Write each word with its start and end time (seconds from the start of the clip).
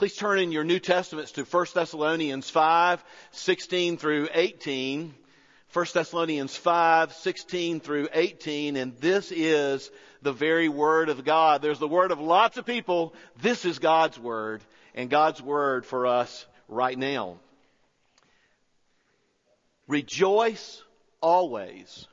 Please 0.00 0.16
turn 0.16 0.38
in 0.38 0.50
your 0.50 0.64
New 0.64 0.78
Testaments 0.78 1.32
to 1.32 1.44
1 1.44 1.66
Thessalonians 1.74 2.48
5, 2.48 3.04
16 3.32 3.98
through 3.98 4.30
18. 4.32 5.14
1 5.74 5.86
Thessalonians 5.92 6.56
5, 6.56 7.12
16 7.12 7.80
through 7.80 8.08
18, 8.10 8.76
and 8.76 8.96
this 8.96 9.30
is 9.30 9.90
the 10.22 10.32
very 10.32 10.70
Word 10.70 11.10
of 11.10 11.26
God. 11.26 11.60
There's 11.60 11.78
the 11.78 11.86
Word 11.86 12.12
of 12.12 12.18
lots 12.18 12.56
of 12.56 12.64
people. 12.64 13.12
This 13.42 13.66
is 13.66 13.78
God's 13.78 14.18
Word, 14.18 14.62
and 14.94 15.10
God's 15.10 15.42
Word 15.42 15.84
for 15.84 16.06
us 16.06 16.46
right 16.66 16.96
now. 16.96 17.36
Rejoice 19.86 20.82
always. 21.20 22.06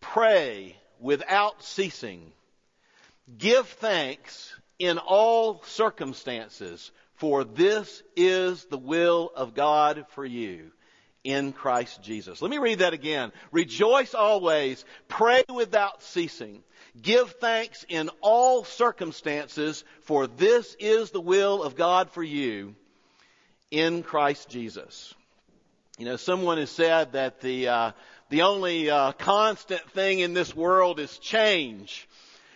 Pray 0.00 0.74
without 0.98 1.62
ceasing. 1.62 2.32
Give 3.38 3.68
thanks 3.68 4.52
in 4.78 4.98
all 4.98 5.62
circumstances, 5.64 6.90
for 7.14 7.44
this 7.44 8.02
is 8.16 8.64
the 8.64 8.78
will 8.78 9.30
of 9.34 9.54
God 9.54 10.06
for 10.10 10.24
you 10.24 10.72
in 11.22 11.52
Christ 11.52 12.02
Jesus. 12.02 12.42
Let 12.42 12.50
me 12.50 12.58
read 12.58 12.80
that 12.80 12.92
again. 12.92 13.32
Rejoice 13.50 14.14
always, 14.14 14.84
pray 15.08 15.42
without 15.52 16.02
ceasing. 16.02 16.62
Give 17.00 17.30
thanks 17.40 17.84
in 17.88 18.10
all 18.20 18.64
circumstances, 18.64 19.84
for 20.02 20.26
this 20.26 20.76
is 20.78 21.10
the 21.10 21.20
will 21.20 21.62
of 21.62 21.76
God 21.76 22.10
for 22.10 22.22
you 22.22 22.74
in 23.70 24.02
Christ 24.02 24.48
Jesus. 24.48 25.14
You 25.98 26.04
know, 26.04 26.16
someone 26.16 26.58
has 26.58 26.70
said 26.70 27.12
that 27.12 27.40
the 27.40 27.68
uh, 27.68 27.92
the 28.28 28.42
only 28.42 28.90
uh, 28.90 29.12
constant 29.12 29.88
thing 29.90 30.18
in 30.18 30.34
this 30.34 30.54
world 30.54 30.98
is 30.98 31.18
change. 31.18 32.08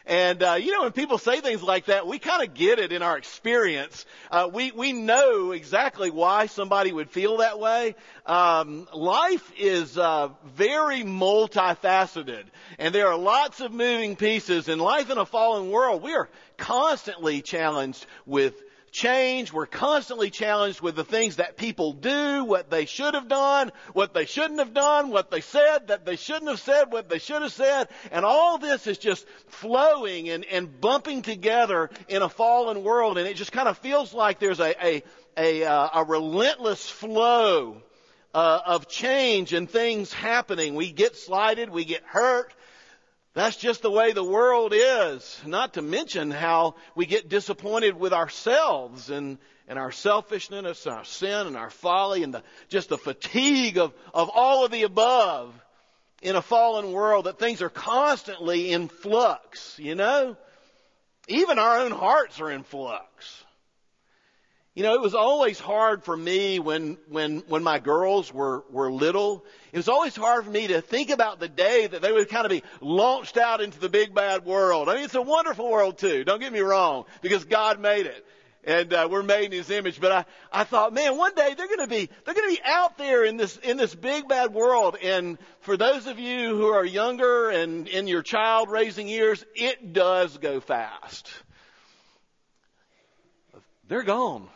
And 0.09 0.43
uh, 0.43 0.55
you 0.55 0.73
know, 0.73 0.85
when 0.85 0.93
people 0.93 1.19
say 1.19 1.43
things 1.43 1.63
like 1.63 1.85
that, 1.85 2.07
we 2.07 2.19
kind 2.19 2.43
of 2.43 2.55
get 2.55 2.79
it 2.79 2.93
in 2.93 3.03
our 3.03 3.19
experience. 3.19 4.07
Uh, 4.31 4.49
we 4.51 4.73
we 4.73 4.95
know 4.95 5.53
exactly 5.53 6.11
why 6.11 6.47
somebody 6.47 6.93
would 6.93 7.11
feel 7.11 7.37
that 7.37 7.61
way. 7.61 7.95
Um, 8.25 8.89
life 8.95 9.53
is 9.59 9.99
uh, 9.99 10.31
very 10.47 11.03
multifaceted, 11.03 12.45
and 12.79 12.95
there 12.95 13.09
are 13.09 13.19
lots 13.19 13.61
of 13.61 13.71
moving 13.71 14.17
pieces. 14.17 14.71
In 14.71 14.79
life 14.79 15.11
in 15.11 15.19
a 15.19 15.27
fallen 15.27 15.71
world, 15.71 16.03
we 16.03 16.15
are 16.15 16.31
constantly 16.57 17.43
challenged 17.43 18.07
with 18.25 18.55
change. 18.91 19.53
We're 19.53 19.67
constantly 19.67 20.31
challenged 20.31 20.81
with 20.81 20.97
the 20.97 21.05
things 21.05 21.37
that 21.37 21.57
people 21.57 21.93
do, 21.93 22.45
what 22.45 22.71
they 22.71 22.85
should 22.85 23.15
have 23.15 23.29
done, 23.29 23.73
what 23.93 24.15
they 24.15 24.27
shouldn't 24.27 24.59
have 24.59 24.75
done, 24.75 25.11
what 25.11 25.31
they 25.31 25.41
said 25.41 25.89
that 25.89 26.05
they 26.05 26.17
shouldn't 26.17 26.49
have 26.49 26.61
said, 26.61 26.93
what 26.93 27.09
they 27.09 27.19
should 27.19 27.43
have 27.43 27.53
said. 27.53 27.89
And 28.11 28.25
all 28.25 28.59
this 28.59 28.87
is 28.87 28.99
just 28.99 29.27
flowing 29.47 30.29
and, 30.29 30.45
and 30.45 30.81
bumping 30.81 31.23
together 31.23 31.91
in 32.09 32.23
a 32.23 32.29
fallen 32.29 32.83
world. 32.83 33.19
And 33.19 33.27
it 33.27 33.37
just 33.37 33.53
kind 33.53 33.69
of 33.69 33.79
feels 33.79 34.13
like 34.13 34.39
there's 34.39 34.61
a, 34.61 34.75
a, 34.85 35.03
a, 35.37 35.65
uh, 35.65 35.89
a 35.95 36.05
relentless 36.05 36.89
flow 36.89 37.83
uh, 38.35 38.61
of 38.67 38.89
change 38.89 39.53
and 39.53 39.69
things 39.69 40.13
happening. 40.13 40.75
We 40.75 40.93
get 40.93 41.17
slighted, 41.17 41.71
we 41.71 41.85
get 41.85 42.03
hurt, 42.05 42.53
that's 43.39 43.57
just 43.57 43.83
the 43.83 43.91
way 43.91 44.13
the 44.13 44.25
world 44.25 44.73
is. 44.75 45.41
Not 45.47 45.75
to 45.75 45.83
mention 45.83 46.31
how 46.31 46.77
we 46.95 47.07
get 47.07 47.29
disappointed 47.29 47.99
with 47.99 48.13
ourselves 48.13 49.11
and, 49.11 49.39
and 49.67 49.79
our 49.79 49.93
selfishness, 49.93 50.87
and 50.87 50.95
our 50.95 51.05
sin 51.05 51.47
and 51.47 51.57
our 51.57 51.71
folly 51.71 52.23
and 52.23 52.35
the, 52.35 52.43
just 52.69 52.89
the 52.89 52.99
fatigue 52.99 53.79
of, 53.79 53.93
of 54.15 54.31
all 54.35 54.65
of 54.65 54.71
the 54.71 54.85
above 54.85 55.55
in 56.23 56.37
a 56.37 56.43
fallen 56.43 56.93
world 56.93 57.27
that 57.27 57.39
things 57.39 57.63
are 57.63 57.69
constantly 57.69 58.73
in 58.73 58.89
flux, 58.89 59.79
you 59.79 59.95
know? 59.95 60.37
Even 61.29 61.59
our 61.59 61.81
own 61.81 61.93
hearts 61.93 62.41
are 62.41 62.51
in 62.51 62.63
flux. 62.63 63.45
You 64.75 64.85
know, 64.85 64.95
it 64.95 65.01
was 65.01 65.15
always 65.15 65.59
hard 65.59 66.05
for 66.05 66.17
me 66.17 66.61
when, 66.61 66.99
when, 67.09 67.39
when 67.49 67.65
my 67.65 67.81
girls 67.81 68.33
were, 68.33 68.65
were 68.71 68.93
little. 68.93 69.45
It 69.73 69.77
was 69.77 69.89
always 69.89 70.15
hard 70.15 70.45
for 70.45 70.51
me 70.51 70.69
to 70.69 70.81
think 70.81 71.11
about 71.11 71.41
the 71.41 71.49
day 71.49 71.89
that 71.89 72.01
they 72.01 72.13
would 72.13 72.29
kind 72.29 72.45
of 72.45 72.51
be 72.51 72.63
launched 72.81 73.37
out 73.39 73.61
into 73.61 73.81
the 73.81 73.89
big 73.89 74.15
bad 74.15 74.45
world. 74.45 74.89
I 74.89 74.95
mean, 74.95 75.05
it's 75.05 75.17
a 75.17 75.23
wonderful 75.23 75.69
world 75.69 75.99
too. 75.99 76.23
Don't 76.23 76.39
get 76.39 76.53
me 76.53 76.61
wrong, 76.61 77.07
because 77.23 77.45
God 77.45 77.81
made 77.81 78.07
it. 78.07 78.25
And 78.65 78.93
uh, 78.93 79.09
we're 79.11 79.23
made 79.23 79.47
in 79.47 79.53
His 79.53 79.71
image. 79.71 80.01
But 80.01 80.13
I, 80.13 80.25
I 80.53 80.65
thought, 80.65 80.93
man, 80.93 81.17
one 81.17 81.35
day 81.35 81.55
they're 81.57 81.69
going 81.69 81.79
to 81.81 81.87
be 81.87 82.09
they're 82.25 82.35
going 82.35 82.55
to 82.55 82.61
be 82.61 82.63
out 82.65 82.99
there 82.99 83.25
in 83.25 83.37
this 83.37 83.57
in 83.57 83.79
this 83.79 83.95
big 83.95 84.29
bad 84.29 84.53
world. 84.53 84.97
And 85.03 85.39
for 85.61 85.77
those 85.77 86.07
of 86.07 86.19
you 86.19 86.57
who 86.57 86.67
are 86.67 86.85
younger 86.85 87.49
and 87.49 87.89
in 87.89 88.07
your 88.09 88.23
child 88.23 88.69
raising 88.69 89.09
years, 89.09 89.45
it 89.55 89.93
does 89.93 90.37
go 90.39 90.61
fast. 90.61 91.31
They're 93.89 94.03
gone. 94.03 94.49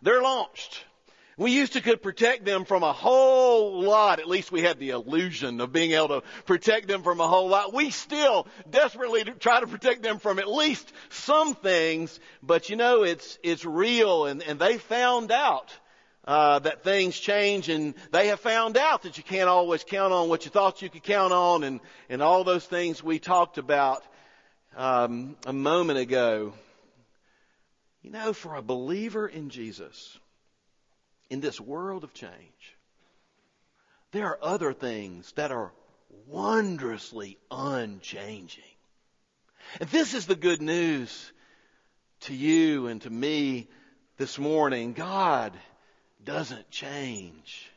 They're 0.00 0.22
launched. 0.22 0.84
We 1.38 1.50
used 1.50 1.72
to 1.72 1.80
could 1.80 2.02
protect 2.02 2.44
them 2.44 2.66
from 2.66 2.82
a 2.82 2.92
whole 2.92 3.82
lot. 3.82 4.20
At 4.20 4.28
least 4.28 4.52
we 4.52 4.60
had 4.60 4.78
the 4.78 4.90
illusion 4.90 5.60
of 5.60 5.72
being 5.72 5.92
able 5.92 6.08
to 6.08 6.22
protect 6.44 6.88
them 6.88 7.02
from 7.02 7.20
a 7.20 7.26
whole 7.26 7.48
lot. 7.48 7.72
We 7.72 7.90
still 7.90 8.46
desperately 8.68 9.24
try 9.24 9.60
to 9.60 9.66
protect 9.66 10.02
them 10.02 10.18
from 10.18 10.38
at 10.38 10.48
least 10.48 10.92
some 11.08 11.54
things, 11.54 12.20
but 12.42 12.68
you 12.68 12.76
know, 12.76 13.02
it's, 13.02 13.38
it's 13.42 13.64
real 13.64 14.26
and, 14.26 14.42
and 14.42 14.58
they 14.58 14.76
found 14.76 15.32
out 15.32 15.74
uh, 16.26 16.58
that 16.60 16.84
things 16.84 17.18
change 17.18 17.68
and 17.70 17.94
they 18.12 18.28
have 18.28 18.40
found 18.40 18.76
out 18.76 19.02
that 19.02 19.16
you 19.16 19.24
can't 19.24 19.48
always 19.48 19.84
count 19.84 20.12
on 20.12 20.28
what 20.28 20.44
you 20.44 20.50
thought 20.50 20.82
you 20.82 20.90
could 20.90 21.02
count 21.02 21.32
on 21.32 21.64
and, 21.64 21.80
and 22.10 22.22
all 22.22 22.44
those 22.44 22.64
things 22.64 23.02
we 23.02 23.18
talked 23.18 23.56
about 23.58 24.04
um, 24.76 25.34
a 25.46 25.52
moment 25.52 25.98
ago. 25.98 26.52
You 28.02 28.10
know, 28.10 28.32
for 28.32 28.56
a 28.56 28.62
believer 28.62 29.26
in 29.28 29.48
Jesus, 29.48 30.18
in 31.30 31.40
this 31.40 31.60
world 31.60 32.04
of 32.04 32.12
change, 32.12 32.76
there 34.10 34.26
are 34.26 34.38
other 34.42 34.72
things 34.72 35.32
that 35.32 35.52
are 35.52 35.72
wondrously 36.26 37.38
unchanging. 37.50 38.64
And 39.80 39.88
this 39.88 40.14
is 40.14 40.26
the 40.26 40.34
good 40.34 40.60
news 40.60 41.32
to 42.22 42.34
you 42.34 42.88
and 42.88 43.00
to 43.02 43.10
me 43.10 43.68
this 44.16 44.38
morning. 44.38 44.92
God 44.92 45.52
doesn't 46.22 46.70
change. 46.70 47.70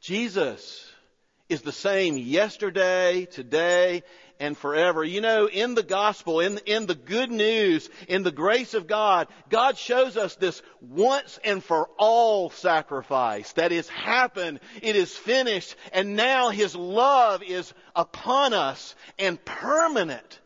Jesus 0.00 0.86
is 1.48 1.62
the 1.62 1.72
same 1.72 2.18
yesterday, 2.18 3.26
today, 3.26 4.02
and 4.40 4.56
forever. 4.56 5.02
You 5.02 5.20
know, 5.20 5.48
in 5.48 5.74
the 5.74 5.82
gospel, 5.82 6.40
in, 6.40 6.58
in 6.66 6.86
the 6.86 6.94
good 6.94 7.30
news, 7.30 7.88
in 8.06 8.22
the 8.22 8.30
grace 8.30 8.74
of 8.74 8.86
God, 8.86 9.28
God 9.48 9.76
shows 9.78 10.16
us 10.16 10.36
this 10.36 10.62
once 10.80 11.38
and 11.44 11.62
for 11.62 11.88
all 11.98 12.50
sacrifice 12.50 13.52
that 13.54 13.72
has 13.72 13.88
happened. 13.88 14.60
It 14.82 14.96
is 14.96 15.16
finished. 15.16 15.74
And 15.92 16.16
now 16.16 16.50
His 16.50 16.76
love 16.76 17.42
is 17.42 17.72
upon 17.96 18.52
us 18.52 18.94
and 19.18 19.42
permanent 19.44 20.40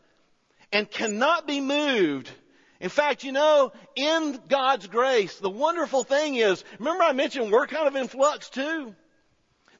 and 0.71 0.89
cannot 0.89 1.45
be 1.45 1.61
moved. 1.61 2.31
In 2.79 2.89
fact, 2.89 3.23
you 3.23 3.31
know, 3.31 3.71
in 3.95 4.39
God's 4.49 4.87
grace, 4.87 5.37
the 5.37 5.49
wonderful 5.49 6.03
thing 6.03 6.35
is, 6.35 6.63
remember 6.79 7.03
I 7.03 7.13
mentioned 7.13 7.51
we're 7.51 7.67
kind 7.67 7.87
of 7.87 7.95
in 7.95 8.07
flux 8.07 8.49
too? 8.49 8.95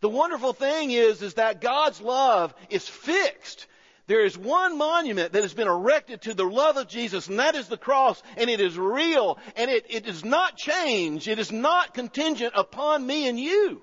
The 0.04 0.10
wonderful 0.10 0.52
thing 0.52 0.92
is, 0.92 1.22
is 1.22 1.36
that 1.36 1.62
God's 1.62 2.02
love 2.02 2.54
is 2.70 2.86
fixed. 2.86 3.68
There 4.08 4.26
is 4.26 4.38
one 4.38 4.78
monument 4.78 5.32
that 5.32 5.44
has 5.44 5.54
been 5.54 5.70
erected 5.70 6.24
to 6.24 6.34
the 6.34 6.44
love 6.44 6.76
of 6.76 6.90
Jesus, 6.90 7.30
and 7.30 7.40
that 7.40 7.56
is 7.56 7.70
the 7.70 7.78
cross, 7.78 8.22
and 8.36 8.50
it 8.50 8.60
is 8.60 8.78
real, 8.78 9.40
and 9.56 9.72
it, 9.72 9.86
it 9.90 10.04
does 10.04 10.26
not 10.26 10.58
change. 10.58 11.30
It 11.30 11.40
is 11.40 11.54
not 11.54 11.94
contingent 11.94 12.52
upon 12.54 13.08
me 13.08 13.30
and 13.30 13.40
you. 13.40 13.82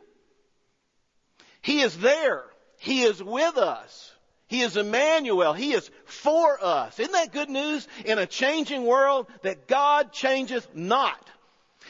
He 1.62 1.80
is 1.80 1.96
there. 1.96 2.44
He 2.76 3.00
is 3.00 3.22
with 3.22 3.56
us. 3.56 4.12
He 4.46 4.60
is 4.60 4.76
Emmanuel. 4.76 5.54
He 5.54 5.72
is 5.72 5.90
for 6.04 6.62
us. 6.62 7.00
Isn't 7.00 7.14
that 7.14 7.32
good 7.32 7.48
news 7.48 7.88
in 8.04 8.18
a 8.18 8.26
changing 8.26 8.84
world 8.84 9.26
that 9.40 9.68
God 9.68 10.12
changeth 10.12 10.68
not? 10.74 11.30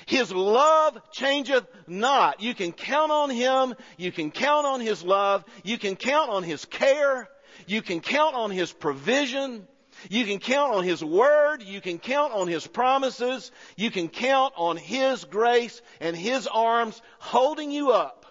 His 0.06 0.32
love 0.32 0.99
changeth 1.12 1.67
not. 1.87 2.41
You 2.41 2.55
can 2.55 2.73
count 2.73 3.12
on 3.12 3.31
Him. 3.31 3.75
You 3.97 4.12
can 4.12 4.31
count 4.31 4.67
on 4.67 4.81
His 4.81 5.02
love. 5.02 5.44
You 5.64 5.79
can 5.79 5.97
count 5.97 6.31
on 6.31 6.43
His 6.43 6.64
care. 6.64 7.29
You 7.67 7.82
can 7.82 8.00
count 8.00 8.35
on 8.35 8.50
His 8.50 8.73
provision. 8.73 9.67
You 10.08 10.25
can 10.25 10.38
count 10.38 10.75
on 10.75 10.85
His 10.85 11.05
Word. 11.05 11.62
You 11.62 11.81
can 11.81 11.99
count 11.99 12.32
on 12.32 12.49
His 12.49 12.67
promises. 12.67 13.52
You 13.76 13.91
can 13.91 14.08
count 14.08 14.55
on 14.56 14.76
His 14.76 15.25
grace 15.25 15.82
and 16.00 16.17
His 16.17 16.47
arms 16.47 17.00
holding 17.19 17.70
you 17.70 17.91
up, 17.91 18.25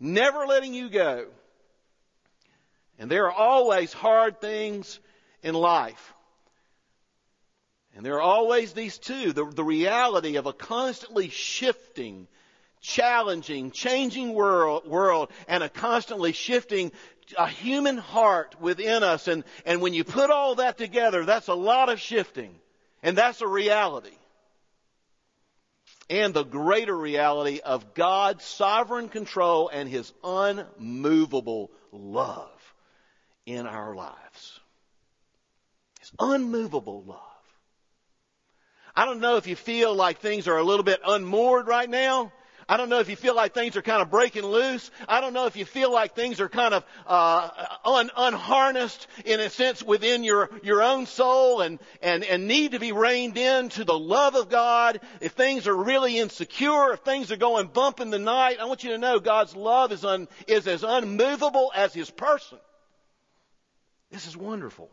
never 0.00 0.46
letting 0.46 0.74
you 0.74 0.90
go. 0.90 1.26
And 2.98 3.10
there 3.10 3.26
are 3.26 3.32
always 3.32 3.92
hard 3.92 4.40
things 4.40 4.98
in 5.42 5.54
life. 5.54 6.14
And 7.98 8.06
there 8.06 8.14
are 8.14 8.20
always 8.20 8.74
these 8.74 8.96
two 8.96 9.32
the, 9.32 9.44
the 9.44 9.64
reality 9.64 10.36
of 10.36 10.46
a 10.46 10.52
constantly 10.52 11.30
shifting, 11.30 12.28
challenging, 12.80 13.72
changing 13.72 14.34
world, 14.34 14.86
world 14.86 15.32
and 15.48 15.64
a 15.64 15.68
constantly 15.68 16.30
shifting 16.30 16.92
a 17.36 17.48
human 17.48 17.98
heart 17.98 18.54
within 18.60 19.02
us. 19.02 19.26
And, 19.26 19.42
and 19.66 19.80
when 19.80 19.94
you 19.94 20.04
put 20.04 20.30
all 20.30 20.54
that 20.54 20.78
together, 20.78 21.24
that's 21.24 21.48
a 21.48 21.54
lot 21.54 21.88
of 21.88 21.98
shifting. 21.98 22.54
And 23.02 23.18
that's 23.18 23.40
a 23.40 23.48
reality. 23.48 24.16
And 26.08 26.32
the 26.32 26.44
greater 26.44 26.96
reality 26.96 27.58
of 27.58 27.94
God's 27.94 28.44
sovereign 28.44 29.08
control 29.08 29.70
and 29.70 29.88
His 29.88 30.12
unmovable 30.22 31.72
love 31.90 32.74
in 33.44 33.66
our 33.66 33.96
lives. 33.96 34.60
His 35.98 36.12
unmovable 36.20 37.02
love. 37.02 37.27
I 38.98 39.04
don't 39.04 39.20
know 39.20 39.36
if 39.36 39.46
you 39.46 39.54
feel 39.54 39.94
like 39.94 40.18
things 40.18 40.48
are 40.48 40.58
a 40.58 40.64
little 40.64 40.82
bit 40.82 40.98
unmoored 41.06 41.68
right 41.68 41.88
now. 41.88 42.32
I 42.68 42.76
don't 42.76 42.88
know 42.88 42.98
if 42.98 43.08
you 43.08 43.14
feel 43.14 43.36
like 43.36 43.54
things 43.54 43.76
are 43.76 43.82
kind 43.82 44.02
of 44.02 44.10
breaking 44.10 44.42
loose. 44.42 44.90
I 45.08 45.20
don't 45.20 45.34
know 45.34 45.46
if 45.46 45.54
you 45.54 45.64
feel 45.64 45.92
like 45.92 46.16
things 46.16 46.40
are 46.40 46.48
kind 46.48 46.74
of 46.74 46.84
uh, 47.06 47.48
un, 47.84 48.10
unharnessed 48.16 49.06
in 49.24 49.38
a 49.38 49.50
sense 49.50 49.84
within 49.84 50.24
your 50.24 50.50
your 50.64 50.82
own 50.82 51.06
soul 51.06 51.60
and 51.60 51.78
and 52.02 52.24
and 52.24 52.48
need 52.48 52.72
to 52.72 52.80
be 52.80 52.90
reined 52.90 53.36
in 53.36 53.68
to 53.68 53.84
the 53.84 53.96
love 53.96 54.34
of 54.34 54.48
God. 54.48 54.98
If 55.20 55.30
things 55.30 55.68
are 55.68 55.76
really 55.76 56.18
insecure, 56.18 56.92
if 56.94 56.98
things 57.02 57.30
are 57.30 57.36
going 57.36 57.68
bump 57.68 58.00
in 58.00 58.10
the 58.10 58.18
night, 58.18 58.56
I 58.60 58.64
want 58.64 58.82
you 58.82 58.90
to 58.90 58.98
know 58.98 59.20
God's 59.20 59.54
love 59.54 59.92
is 59.92 60.04
un, 60.04 60.26
is 60.48 60.66
as 60.66 60.82
unmovable 60.82 61.70
as 61.72 61.94
His 61.94 62.10
person. 62.10 62.58
This 64.10 64.26
is 64.26 64.36
wonderful. 64.36 64.90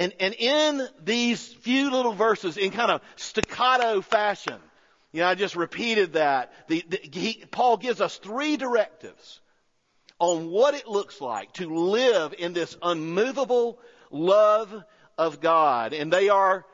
And, 0.00 0.14
and 0.18 0.34
in 0.34 0.88
these 1.04 1.46
few 1.46 1.90
little 1.90 2.14
verses, 2.14 2.56
in 2.56 2.70
kind 2.70 2.90
of 2.90 3.02
staccato 3.16 4.00
fashion, 4.00 4.56
you 5.12 5.20
know, 5.20 5.28
I 5.28 5.34
just 5.34 5.56
repeated 5.56 6.14
that. 6.14 6.54
The, 6.68 6.82
the, 6.88 7.00
he, 7.02 7.44
Paul 7.50 7.76
gives 7.76 8.00
us 8.00 8.16
three 8.16 8.56
directives 8.56 9.40
on 10.18 10.50
what 10.50 10.72
it 10.72 10.88
looks 10.88 11.20
like 11.20 11.52
to 11.54 11.68
live 11.68 12.34
in 12.38 12.54
this 12.54 12.78
unmovable 12.80 13.78
love 14.10 14.72
of 15.18 15.42
God. 15.42 15.92
And 15.92 16.10
they 16.10 16.30
are 16.30 16.64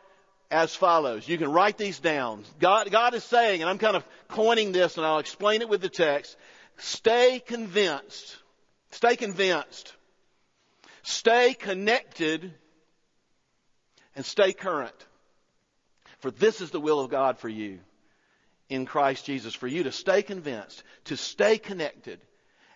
as 0.49 0.77
follows. 0.77 1.27
You 1.29 1.37
can 1.37 1.51
write 1.51 1.79
these 1.79 1.99
down. 1.99 2.45
God, 2.61 2.93
God 2.93 3.13
is 3.15 3.25
saying, 3.25 3.61
and 3.61 3.69
I'm 3.69 3.79
kind 3.79 3.97
of 3.97 4.07
coining 4.29 4.71
this 4.71 4.99
and 4.99 5.05
I'll 5.05 5.19
explain 5.19 5.63
it 5.63 5.69
with 5.69 5.81
the 5.81 5.89
text, 5.89 6.37
stay 6.77 7.43
convinced. 7.45 8.37
Stay 8.93 9.17
convinced. 9.17 9.97
Stay 11.03 11.55
connected 11.55 12.55
and 14.17 14.25
stay 14.25 14.53
current. 14.53 15.07
For 16.19 16.31
this 16.31 16.61
is 16.61 16.71
the 16.71 16.81
will 16.81 16.99
of 16.99 17.11
God 17.11 17.39
for 17.39 17.49
you 17.49 17.79
in 18.69 18.87
Christ 18.87 19.27
Jesus, 19.27 19.55
for 19.55 19.69
you 19.69 19.85
to 19.85 19.93
stay 19.93 20.23
convinced, 20.23 20.83
to 21.05 21.17
stay 21.17 21.59
connected, 21.59 22.19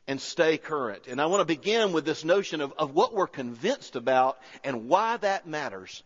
and 0.06 0.20
stay 0.20 0.58
current. 0.58 1.08
And 1.08 1.20
I 1.20 1.26
want 1.26 1.40
to 1.40 1.44
begin 1.44 1.92
with 1.92 2.04
this 2.04 2.24
notion 2.24 2.60
of, 2.60 2.72
of 2.78 2.94
what 2.94 3.14
we're 3.14 3.26
convinced 3.26 3.96
about 3.96 4.38
and 4.62 4.88
why 4.88 5.16
that 5.16 5.46
matters 5.46 6.02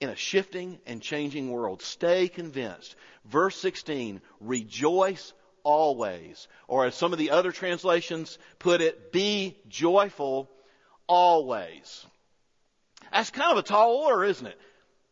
in 0.00 0.08
a 0.08 0.16
shifting 0.16 0.78
and 0.86 1.02
changing 1.02 1.50
world. 1.50 1.82
Stay 1.82 2.28
convinced. 2.28 2.94
Verse 3.24 3.56
16, 3.56 4.20
rejoice 4.40 5.32
always. 5.62 6.46
Or 6.68 6.86
as 6.86 6.94
some 6.94 7.12
of 7.12 7.18
the 7.18 7.30
other 7.30 7.52
translations 7.52 8.38
put 8.58 8.80
it, 8.80 9.12
be 9.12 9.58
joyful 9.68 10.48
always. 11.06 12.06
That's 13.12 13.30
kind 13.30 13.52
of 13.52 13.58
a 13.58 13.62
tall 13.62 13.96
order, 13.96 14.24
isn't 14.24 14.46
it? 14.46 14.58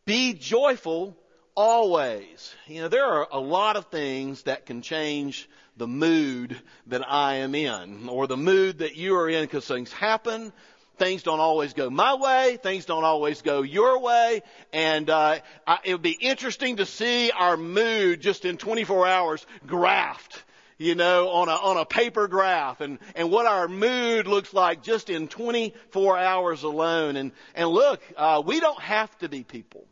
Be 0.05 0.33
joyful 0.33 1.17
always. 1.55 2.55
You 2.67 2.81
know, 2.81 2.87
there 2.87 3.05
are 3.05 3.27
a 3.31 3.39
lot 3.39 3.75
of 3.75 3.87
things 3.87 4.43
that 4.43 4.65
can 4.65 4.81
change 4.81 5.49
the 5.75 5.87
mood 5.87 6.59
that 6.87 7.03
I 7.09 7.35
am 7.35 7.55
in 7.55 8.09
or 8.09 8.27
the 8.27 8.37
mood 8.37 8.79
that 8.79 8.95
you 8.95 9.15
are 9.15 9.29
in 9.29 9.43
because 9.43 9.67
things 9.67 9.91
happen. 9.91 10.53
Things 10.97 11.21
don't 11.23 11.39
always 11.39 11.73
go 11.73 11.89
my 11.89 12.15
way. 12.15 12.57
Things 12.61 12.85
don't 12.85 13.03
always 13.03 13.41
go 13.41 13.61
your 13.61 13.99
way. 13.99 14.41
And 14.73 15.09
uh, 15.09 15.39
I, 15.65 15.79
it 15.83 15.93
would 15.93 16.01
be 16.01 16.17
interesting 16.19 16.77
to 16.77 16.85
see 16.85 17.31
our 17.31 17.57
mood 17.57 18.21
just 18.21 18.45
in 18.45 18.57
24 18.57 19.07
hours 19.07 19.45
graphed 19.67 20.41
you 20.77 20.95
know, 20.95 21.29
on 21.29 21.49
a, 21.49 21.53
on 21.53 21.77
a 21.77 21.85
paper 21.85 22.27
graph 22.27 22.81
and, 22.81 22.99
and 23.15 23.31
what 23.31 23.45
our 23.45 23.67
mood 23.67 24.27
looks 24.27 24.53
like 24.53 24.83
just 24.83 25.09
in 25.09 25.27
24 25.27 26.17
hours 26.17 26.63
alone. 26.63 27.15
And, 27.15 27.31
and 27.55 27.69
look, 27.69 28.01
uh, 28.15 28.43
we 28.45 28.59
don't 28.59 28.79
have 28.79 29.15
to 29.19 29.29
be 29.29 29.43
people 29.43 29.85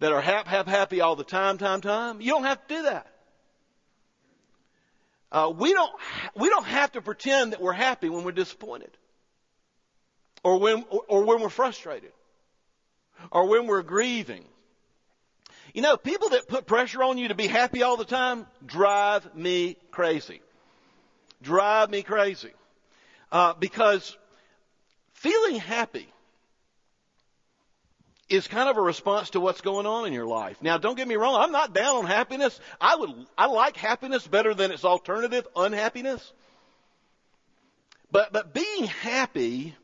that 0.00 0.12
are 0.12 0.20
hap, 0.20 0.46
hap, 0.46 0.66
happy 0.66 1.00
all 1.00 1.16
the 1.16 1.24
time, 1.24 1.58
time, 1.58 1.80
time. 1.80 2.20
You 2.20 2.30
don't 2.30 2.44
have 2.44 2.66
to 2.66 2.74
do 2.74 2.82
that. 2.84 3.06
Uh, 5.30 5.50
we 5.50 5.72
don't 5.72 5.90
we 6.36 6.48
don't 6.48 6.66
have 6.66 6.92
to 6.92 7.02
pretend 7.02 7.52
that 7.52 7.60
we're 7.60 7.72
happy 7.72 8.08
when 8.08 8.22
we're 8.22 8.30
disappointed, 8.30 8.90
or 10.44 10.60
when 10.60 10.84
or, 10.90 11.02
or 11.08 11.24
when 11.24 11.40
we're 11.40 11.48
frustrated, 11.48 12.12
or 13.32 13.48
when 13.48 13.66
we're 13.66 13.82
grieving. 13.82 14.44
You 15.74 15.82
know, 15.82 15.96
people 15.96 16.28
that 16.30 16.46
put 16.46 16.66
pressure 16.66 17.02
on 17.02 17.18
you 17.18 17.28
to 17.28 17.34
be 17.34 17.48
happy 17.48 17.82
all 17.82 17.96
the 17.96 18.04
time 18.04 18.46
drive 18.64 19.34
me 19.34 19.76
crazy. 19.90 20.40
Drive 21.42 21.90
me 21.90 22.04
crazy. 22.04 22.52
Uh, 23.32 23.54
because 23.58 24.16
feeling 25.14 25.56
happy 25.56 26.08
is 28.28 28.46
kind 28.46 28.68
of 28.68 28.76
a 28.76 28.80
response 28.80 29.30
to 29.30 29.40
what's 29.40 29.62
going 29.62 29.84
on 29.84 30.06
in 30.06 30.12
your 30.12 30.26
life. 30.26 30.62
Now, 30.62 30.78
don't 30.78 30.96
get 30.96 31.08
me 31.08 31.16
wrong. 31.16 31.42
I'm 31.42 31.50
not 31.50 31.74
down 31.74 31.96
on 31.96 32.06
happiness. 32.06 32.58
I 32.80 32.94
would, 32.94 33.10
I 33.36 33.46
like 33.46 33.76
happiness 33.76 34.24
better 34.24 34.54
than 34.54 34.70
its 34.70 34.84
alternative, 34.84 35.44
unhappiness. 35.56 36.32
But, 38.12 38.32
but 38.32 38.54
being 38.54 38.84
happy, 38.84 39.74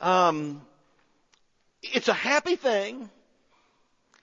um, 0.00 0.62
it's 1.82 2.08
a 2.08 2.14
happy 2.14 2.56
thing 2.56 3.10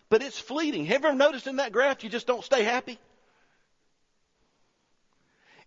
but 0.09 0.21
it's 0.21 0.39
fleeting. 0.39 0.85
Have 0.85 1.01
you 1.01 1.07
ever 1.07 1.17
noticed 1.17 1.47
in 1.47 1.57
that 1.57 1.71
graph 1.71 2.03
you 2.03 2.09
just 2.09 2.27
don't 2.27 2.43
stay 2.43 2.63
happy? 2.63 2.97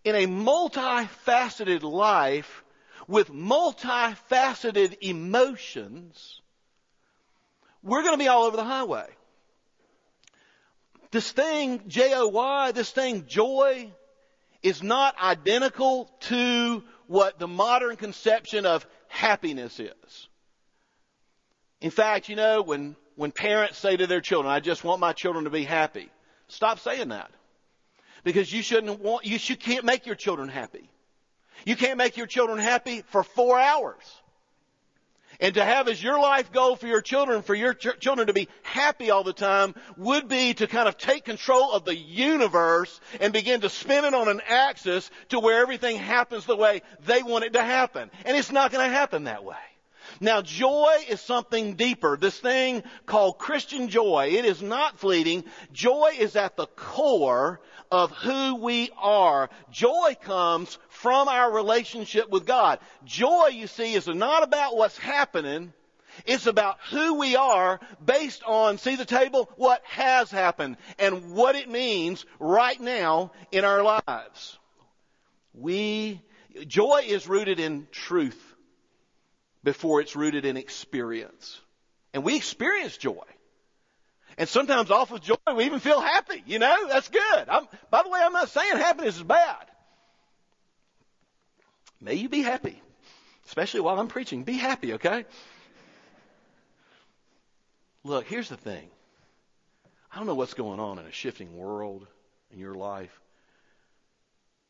In 0.03 0.15
a 0.15 0.25
multifaceted 0.25 1.83
life 1.83 2.63
with 3.07 3.29
multifaceted 3.29 4.97
emotions, 5.01 6.41
we're 7.83 8.01
going 8.01 8.13
to 8.13 8.23
be 8.23 8.27
all 8.27 8.45
over 8.45 8.57
the 8.57 8.63
highway. 8.63 9.07
This 11.11 11.31
thing, 11.31 11.83
J-O-Y, 11.87 12.71
this 12.71 12.91
thing, 12.91 13.25
joy, 13.27 13.91
is 14.63 14.81
not 14.81 15.19
identical 15.21 16.09
to 16.21 16.83
what 17.07 17.37
the 17.37 17.47
modern 17.47 17.97
conception 17.97 18.65
of 18.65 18.87
happiness 19.07 19.79
is. 19.79 20.27
In 21.81 21.91
fact, 21.91 22.29
you 22.29 22.35
know, 22.35 22.61
when 22.61 22.95
when 23.21 23.31
parents 23.31 23.77
say 23.77 23.95
to 23.95 24.07
their 24.07 24.19
children, 24.19 24.51
I 24.51 24.61
just 24.61 24.83
want 24.83 24.99
my 24.99 25.13
children 25.13 25.43
to 25.43 25.51
be 25.51 25.63
happy, 25.63 26.09
stop 26.47 26.79
saying 26.79 27.09
that. 27.09 27.29
Because 28.23 28.51
you 28.51 28.63
shouldn't 28.63 28.99
want, 28.99 29.27
you 29.27 29.37
should, 29.37 29.59
can't 29.59 29.85
make 29.85 30.07
your 30.07 30.15
children 30.15 30.49
happy. 30.49 30.89
You 31.63 31.75
can't 31.75 31.99
make 31.99 32.17
your 32.17 32.25
children 32.25 32.57
happy 32.57 33.03
for 33.09 33.23
four 33.23 33.59
hours. 33.59 34.01
And 35.39 35.53
to 35.53 35.63
have 35.63 35.87
as 35.87 36.01
your 36.01 36.19
life 36.19 36.51
goal 36.51 36.75
for 36.75 36.87
your 36.87 37.01
children, 37.01 37.43
for 37.43 37.53
your 37.53 37.75
ch- 37.75 37.99
children 37.99 38.25
to 38.25 38.33
be 38.33 38.47
happy 38.63 39.11
all 39.11 39.23
the 39.23 39.33
time, 39.33 39.75
would 39.97 40.27
be 40.27 40.55
to 40.55 40.65
kind 40.65 40.87
of 40.87 40.97
take 40.97 41.23
control 41.23 41.73
of 41.73 41.85
the 41.85 41.95
universe 41.95 42.99
and 43.19 43.31
begin 43.31 43.61
to 43.61 43.69
spin 43.69 44.03
it 44.03 44.15
on 44.15 44.29
an 44.29 44.41
axis 44.47 45.11
to 45.29 45.39
where 45.39 45.61
everything 45.61 45.95
happens 45.95 46.47
the 46.47 46.55
way 46.55 46.81
they 47.05 47.21
want 47.21 47.45
it 47.45 47.53
to 47.53 47.61
happen. 47.61 48.09
And 48.25 48.35
it's 48.35 48.51
not 48.51 48.71
going 48.71 48.89
to 48.89 48.91
happen 48.91 49.25
that 49.25 49.43
way. 49.43 49.57
Now 50.19 50.41
joy 50.41 51.05
is 51.09 51.21
something 51.21 51.75
deeper. 51.75 52.17
This 52.17 52.37
thing 52.37 52.83
called 53.05 53.37
Christian 53.37 53.89
joy, 53.89 54.31
it 54.33 54.45
is 54.45 54.61
not 54.61 54.99
fleeting. 54.99 55.43
Joy 55.71 56.11
is 56.19 56.35
at 56.35 56.55
the 56.57 56.67
core 56.67 57.61
of 57.91 58.11
who 58.11 58.55
we 58.55 58.89
are. 58.97 59.49
Joy 59.71 60.15
comes 60.21 60.77
from 60.89 61.27
our 61.27 61.51
relationship 61.51 62.29
with 62.29 62.45
God. 62.45 62.79
Joy, 63.05 63.47
you 63.47 63.67
see, 63.67 63.93
is 63.93 64.07
not 64.07 64.43
about 64.43 64.77
what's 64.77 64.97
happening. 64.97 65.73
It's 66.25 66.47
about 66.47 66.77
who 66.89 67.15
we 67.15 67.35
are 67.35 67.79
based 68.03 68.43
on, 68.43 68.77
see 68.77 68.95
the 68.95 69.05
table, 69.05 69.49
what 69.55 69.81
has 69.85 70.29
happened 70.29 70.77
and 70.99 71.31
what 71.31 71.55
it 71.55 71.69
means 71.69 72.25
right 72.39 72.79
now 72.79 73.31
in 73.51 73.63
our 73.65 73.83
lives. 73.83 74.57
We, 75.53 76.21
joy 76.67 77.03
is 77.07 77.27
rooted 77.27 77.59
in 77.59 77.87
truth 77.91 78.50
before 79.63 80.01
it's 80.01 80.15
rooted 80.15 80.45
in 80.45 80.57
experience. 80.57 81.59
And 82.13 82.23
we 82.23 82.35
experience 82.35 82.97
joy. 82.97 83.23
And 84.37 84.47
sometimes 84.47 84.91
off 84.91 85.11
of 85.11 85.21
joy, 85.21 85.35
we 85.55 85.65
even 85.65 85.79
feel 85.79 85.99
happy. 85.99 86.43
You 86.45 86.59
know, 86.59 86.87
that's 86.87 87.09
good. 87.09 87.49
I'm, 87.49 87.67
by 87.89 88.03
the 88.03 88.09
way, 88.09 88.19
I'm 88.23 88.33
not 88.33 88.49
saying 88.49 88.77
happiness 88.77 89.17
is 89.17 89.23
bad. 89.23 89.65
May 91.99 92.15
you 92.15 92.29
be 92.29 92.41
happy, 92.41 92.81
especially 93.45 93.81
while 93.81 93.99
I'm 93.99 94.07
preaching. 94.07 94.43
Be 94.43 94.57
happy, 94.57 94.93
okay? 94.93 95.25
Look, 98.03 98.25
here's 98.25 98.49
the 98.49 98.57
thing. 98.57 98.89
I 100.11 100.17
don't 100.17 100.25
know 100.25 100.35
what's 100.35 100.55
going 100.55 100.79
on 100.79 100.97
in 100.97 101.05
a 101.05 101.11
shifting 101.11 101.55
world 101.55 102.07
in 102.51 102.59
your 102.59 102.73
life, 102.73 103.17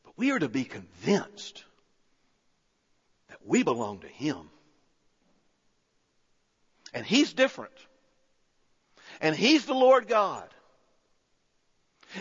but 0.03 0.13
we 0.17 0.31
are 0.31 0.39
to 0.39 0.49
be 0.49 0.65
convinced 0.65 1.63
that 3.29 3.39
we 3.45 3.63
belong 3.63 3.99
to 3.99 4.07
Him. 4.07 4.49
And 6.93 7.05
he's 7.05 7.33
different. 7.33 7.73
And 9.19 9.35
He's 9.35 9.65
the 9.65 9.73
Lord 9.73 10.07
God. 10.07 10.47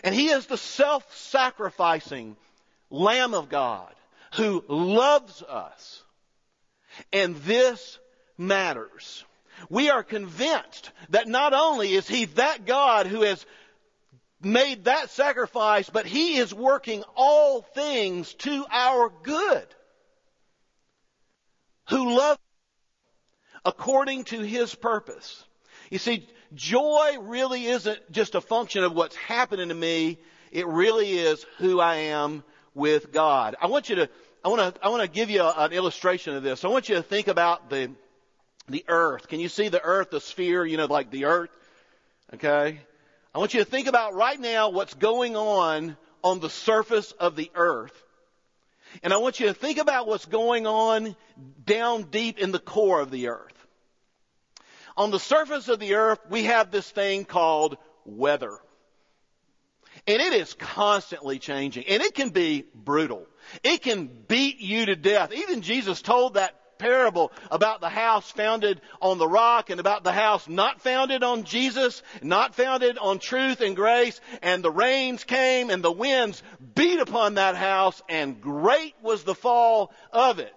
And 0.02 0.14
He 0.14 0.28
is 0.28 0.46
the 0.46 0.56
self-sacrificing 0.56 2.36
Lamb 2.90 3.34
of 3.34 3.48
God 3.48 3.92
who 4.34 4.64
loves 4.68 5.42
us. 5.42 6.02
And 7.12 7.36
this 7.36 7.98
matters. 8.36 9.24
We 9.68 9.90
are 9.90 10.02
convinced 10.02 10.90
that 11.10 11.28
not 11.28 11.52
only 11.52 11.92
is 11.92 12.08
He 12.08 12.24
that 12.26 12.66
God 12.66 13.06
who 13.06 13.22
has 13.22 13.44
made 14.42 14.84
that 14.84 15.10
sacrifice, 15.10 15.88
but 15.90 16.06
He 16.06 16.36
is 16.36 16.52
working 16.52 17.04
all 17.14 17.62
things 17.62 18.32
to 18.34 18.64
our 18.70 19.12
good. 19.22 19.66
Who 21.88 22.16
love 22.16 22.38
according 23.64 24.24
to 24.24 24.40
His 24.40 24.74
purpose. 24.74 25.44
You 25.90 25.98
see, 25.98 26.28
joy 26.54 27.18
really 27.20 27.66
isn't 27.66 28.12
just 28.12 28.34
a 28.34 28.40
function 28.40 28.84
of 28.84 28.92
what's 28.92 29.16
happening 29.16 29.68
to 29.68 29.74
me. 29.74 30.18
It 30.52 30.66
really 30.66 31.12
is 31.12 31.44
who 31.58 31.80
I 31.80 31.96
am 31.96 32.42
with 32.74 33.12
God. 33.12 33.56
I 33.60 33.66
want 33.66 33.88
you 33.88 33.96
to, 33.96 34.08
I 34.44 34.48
want 34.48 34.74
to, 34.74 34.84
I 34.84 34.88
want 34.88 35.02
to 35.02 35.08
give 35.08 35.30
you 35.30 35.42
an 35.42 35.72
illustration 35.72 36.34
of 36.34 36.42
this. 36.42 36.64
I 36.64 36.68
want 36.68 36.88
you 36.88 36.96
to 36.96 37.02
think 37.02 37.28
about 37.28 37.70
the, 37.70 37.92
the 38.68 38.84
earth. 38.88 39.28
Can 39.28 39.40
you 39.40 39.48
see 39.48 39.68
the 39.68 39.82
earth, 39.82 40.10
the 40.10 40.20
sphere, 40.20 40.64
you 40.64 40.76
know, 40.76 40.86
like 40.86 41.10
the 41.10 41.26
earth? 41.26 41.50
Okay? 42.34 42.80
I 43.34 43.38
want 43.38 43.54
you 43.54 43.60
to 43.60 43.70
think 43.70 43.86
about 43.86 44.14
right 44.14 44.38
now 44.38 44.70
what's 44.70 44.94
going 44.94 45.36
on 45.36 45.96
on 46.22 46.40
the 46.40 46.50
surface 46.50 47.12
of 47.12 47.36
the 47.36 47.50
earth. 47.54 48.02
And 49.02 49.12
I 49.12 49.18
want 49.18 49.40
you 49.40 49.46
to 49.46 49.54
think 49.54 49.78
about 49.78 50.06
what's 50.06 50.26
going 50.26 50.66
on 50.66 51.16
down 51.64 52.04
deep 52.04 52.38
in 52.38 52.52
the 52.52 52.58
core 52.58 53.00
of 53.00 53.10
the 53.10 53.28
earth. 53.28 53.54
On 54.96 55.10
the 55.10 55.20
surface 55.20 55.68
of 55.68 55.78
the 55.78 55.94
earth, 55.94 56.18
we 56.28 56.44
have 56.44 56.70
this 56.70 56.90
thing 56.90 57.24
called 57.24 57.78
weather. 58.04 58.58
And 60.06 60.20
it 60.20 60.32
is 60.32 60.54
constantly 60.54 61.38
changing. 61.38 61.84
And 61.86 62.02
it 62.02 62.14
can 62.14 62.30
be 62.30 62.64
brutal. 62.74 63.26
It 63.62 63.82
can 63.82 64.06
beat 64.06 64.60
you 64.60 64.86
to 64.86 64.96
death. 64.96 65.32
Even 65.32 65.62
Jesus 65.62 66.02
told 66.02 66.34
that 66.34 66.59
parable 66.80 67.30
about 67.50 67.80
the 67.80 67.88
house 67.88 68.30
founded 68.30 68.80
on 69.00 69.18
the 69.18 69.28
rock 69.28 69.70
and 69.70 69.78
about 69.78 70.02
the 70.02 70.12
house 70.12 70.48
not 70.48 70.80
founded 70.80 71.22
on 71.22 71.44
Jesus, 71.44 72.02
not 72.22 72.54
founded 72.54 72.98
on 72.98 73.18
truth 73.18 73.60
and 73.60 73.76
grace, 73.76 74.20
and 74.42 74.64
the 74.64 74.70
rains 74.70 75.22
came 75.22 75.70
and 75.70 75.84
the 75.84 75.92
winds 75.92 76.42
beat 76.74 76.98
upon 76.98 77.34
that 77.34 77.54
house, 77.54 78.02
and 78.08 78.40
great 78.40 78.94
was 79.02 79.22
the 79.22 79.34
fall 79.34 79.92
of 80.12 80.38
it. 80.38 80.54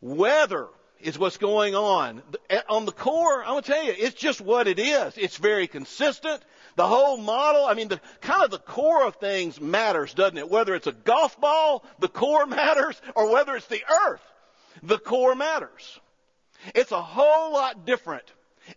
Weather 0.00 0.68
is 1.00 1.18
what's 1.18 1.36
going 1.36 1.74
on. 1.74 2.22
On 2.68 2.84
the 2.84 2.92
core, 2.92 3.42
I'm 3.42 3.50
going 3.50 3.62
to 3.62 3.72
tell 3.72 3.84
you, 3.84 3.94
it's 3.96 4.14
just 4.14 4.40
what 4.40 4.68
it 4.68 4.78
is. 4.78 5.16
It's 5.16 5.36
very 5.36 5.66
consistent. 5.66 6.42
The 6.76 6.86
whole 6.86 7.16
model, 7.16 7.64
I 7.64 7.74
mean, 7.74 7.88
the 7.88 8.00
kind 8.20 8.44
of 8.44 8.50
the 8.50 8.58
core 8.58 9.06
of 9.06 9.16
things 9.16 9.60
matters, 9.60 10.14
doesn't 10.14 10.38
it? 10.38 10.48
Whether 10.48 10.74
it's 10.74 10.86
a 10.86 10.92
golf 10.92 11.40
ball, 11.40 11.84
the 11.98 12.08
core 12.08 12.46
matters, 12.60 13.00
or 13.14 13.32
whether 13.32 13.56
it's 13.56 13.66
the 13.66 13.82
earth 14.06 14.22
the 14.82 14.98
core 14.98 15.34
matters. 15.34 16.00
It's 16.74 16.92
a 16.92 17.02
whole 17.02 17.52
lot 17.52 17.86
different 17.86 18.24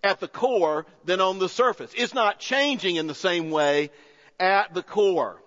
at 0.03 0.19
the 0.19 0.27
core 0.27 0.85
than 1.05 1.21
on 1.21 1.39
the 1.39 1.49
surface. 1.49 1.91
It's 1.95 2.13
not 2.13 2.39
changing 2.39 2.95
in 2.95 3.07
the 3.07 3.15
same 3.15 3.51
way 3.51 3.91
at 4.39 4.73
the 4.73 4.83
core. 4.83 5.41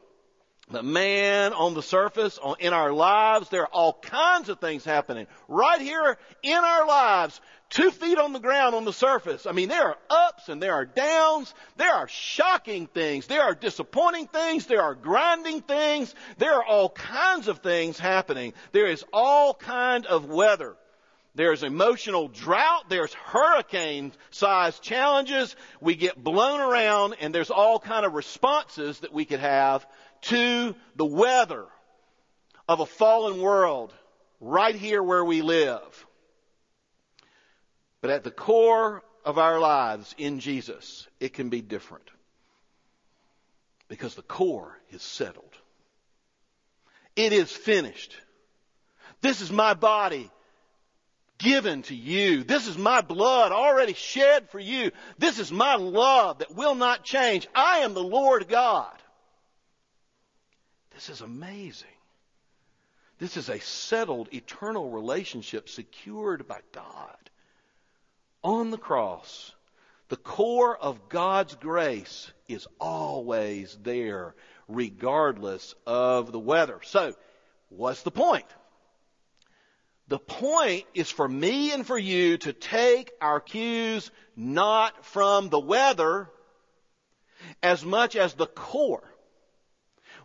But 0.69 0.85
man, 0.85 1.53
on 1.53 1.75
the 1.75 1.83
surface, 1.83 2.41
in 2.59 2.73
our 2.73 2.93
lives, 2.93 3.49
there 3.51 3.63
are 3.63 3.73
all 3.73 3.93
kinds 3.93 4.49
of 4.49 4.59
things 4.59 4.85
happening. 4.85 5.29
Right 5.47 5.81
here 5.81 6.19
in 6.43 6.57
our 6.57 6.87
lives, 6.89 7.41
two 7.71 7.93
feet 7.93 8.19
on 8.19 8.33
the 8.33 8.41
ground 8.41 8.75
on 8.75 8.85
the 8.85 8.93
surface. 8.93 9.47
I 9.47 9.53
mean, 9.53 9.69
there 9.69 9.87
are 9.87 9.99
ups 10.11 10.49
and 10.49 10.61
there 10.61 10.75
are 10.75 10.85
downs. 10.85 11.55
There 11.77 11.93
are 11.93 12.09
shocking 12.09 12.89
things. 12.89 13.29
There 13.29 13.43
are 13.43 13.55
disappointing 13.55 14.27
things. 14.27 14.67
There 14.67 14.83
are 14.83 14.97
grinding 14.97 15.61
things. 15.61 16.13
There 16.39 16.55
are 16.55 16.65
all 16.65 16.89
kinds 16.89 17.47
of 17.47 17.61
things 17.61 17.97
happening. 17.97 18.53
There 18.73 18.87
is 18.87 19.05
all 19.13 19.55
kind 19.55 20.05
of 20.07 20.27
weather. 20.27 20.75
There's 21.37 21.63
emotional 21.63 22.29
drought. 22.29 22.89
There's 22.89 23.13
hurricane 23.13 24.13
sized 24.31 24.83
challenges. 24.83 25.55
We 25.83 25.95
get 25.95 26.23
blown 26.23 26.61
around 26.61 27.17
and 27.21 27.35
there's 27.35 27.51
all 27.51 27.79
kind 27.79 28.07
of 28.07 28.15
responses 28.15 29.01
that 29.01 29.13
we 29.13 29.27
could 29.27 29.41
have 29.41 29.87
to 30.23 30.75
the 30.97 31.05
weather 31.05 31.67
of 32.69 32.81
a 32.81 32.87
fallen 32.87 33.41
world 33.41 33.93
right 34.41 34.75
here 34.75 35.03
where 35.03 35.25
we 35.25 35.43
live. 35.43 36.07
But 38.01 38.11
at 38.11 38.25
the 38.25 38.31
core 38.31 39.03
of 39.25 39.39
our 39.39 39.59
lives 39.59 40.15
in 40.19 40.41
Jesus, 40.41 41.07
it 41.21 41.33
can 41.33 41.49
be 41.49 41.61
different. 41.61 42.09
Because 43.89 44.15
the 44.15 44.23
core 44.23 44.79
is 44.91 45.03
settled. 45.03 45.55
It 47.15 47.33
is 47.33 47.51
finished. 47.51 48.17
This 49.23 49.41
is 49.41 49.51
my 49.51 49.75
body 49.75 50.31
given 51.39 51.83
to 51.83 51.95
you. 51.95 52.45
This 52.45 52.67
is 52.67 52.77
my 52.77 53.01
blood 53.01 53.53
already 53.53 53.95
shed 53.95 54.51
for 54.51 54.59
you. 54.59 54.91
This 55.19 55.39
is 55.39 55.51
my 55.53 55.77
love 55.77 56.39
that 56.39 56.55
will 56.55 56.75
not 56.75 57.05
change. 57.05 57.47
I 57.55 57.79
am 57.79 57.95
the 57.95 58.03
Lord 58.03 58.49
God. 58.49 58.93
This 60.97 61.11
is 61.11 61.21
amazing. 61.21 61.87
This 63.19 63.37
is 63.37 63.51
a 63.51 63.61
settled 63.61 64.33
eternal 64.33 64.91
relationship 64.91 65.69
secured 65.69 66.49
by 66.49 66.61
God 66.73 67.31
on 68.43 68.71
the 68.71 68.79
cross, 68.79 69.53
the 70.09 70.17
core 70.17 70.75
of 70.75 71.11
God's 71.11 71.55
grace 71.57 72.33
is 72.49 72.67
always 72.81 73.77
there, 73.83 74.35
regardless 74.69 75.75
of 75.87 76.33
the 76.33 76.39
weather. 76.39 76.79
So, 76.83 77.15
what's 77.69 78.03
the 78.03 78.11
point? 78.11 78.47
The 80.09 80.21
point 80.21 80.85
is 80.95 81.11
for 81.11 81.29
me 81.29 81.73
and 81.73 81.87
for 81.87 81.99
you 81.99 82.39
to 82.39 82.55
take 82.55 83.11
our 83.21 83.41
cues 83.41 84.11
not 84.35 85.05
from 85.05 85.51
the 85.51 85.61
weather 85.61 86.31
as 87.63 87.85
much 87.85 88.17
as 88.17 88.33
the 88.33 88.47
core 88.47 89.13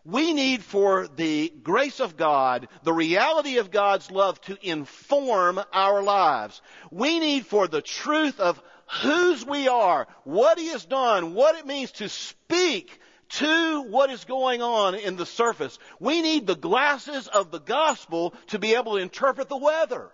we 0.04 0.34
need 0.34 0.64
for 0.64 1.08
the 1.08 1.54
grace 1.62 2.00
of 2.00 2.18
God, 2.18 2.68
the 2.84 2.94
reality 2.94 3.58
of 3.58 3.72
God's 3.72 4.10
love 4.10 4.42
to 4.42 4.58
inform 4.62 5.60
our 5.72 6.02
lives. 6.02 6.62
We 6.90 7.20
need 7.20 7.46
for 7.46 7.68
the 7.68 7.82
truth 7.82 8.40
of 8.40 8.62
whose 9.04 9.46
we 9.46 9.68
are, 9.68 10.08
what 10.24 10.58
He 10.58 10.68
has 10.70 10.86
done, 10.86 11.34
what 11.34 11.56
it 11.56 11.68
means 11.68 11.92
to 11.94 12.10
speak 12.10 13.00
to 13.30 13.84
what 13.84 14.10
is 14.10 14.26
going 14.26 14.62
on 14.62 14.96
in 14.96 15.16
the 15.16 15.26
surface. 15.26 15.78
We 16.00 16.22
need 16.22 16.48
the 16.48 16.56
glasses 16.56 17.28
of 17.28 17.52
the 17.52 17.60
gospel 17.60 18.34
to 18.48 18.60
be 18.60 18.76
able 18.76 18.94
to 18.94 19.02
interpret 19.02 19.48
the 19.48 19.58
weather. 19.58 20.12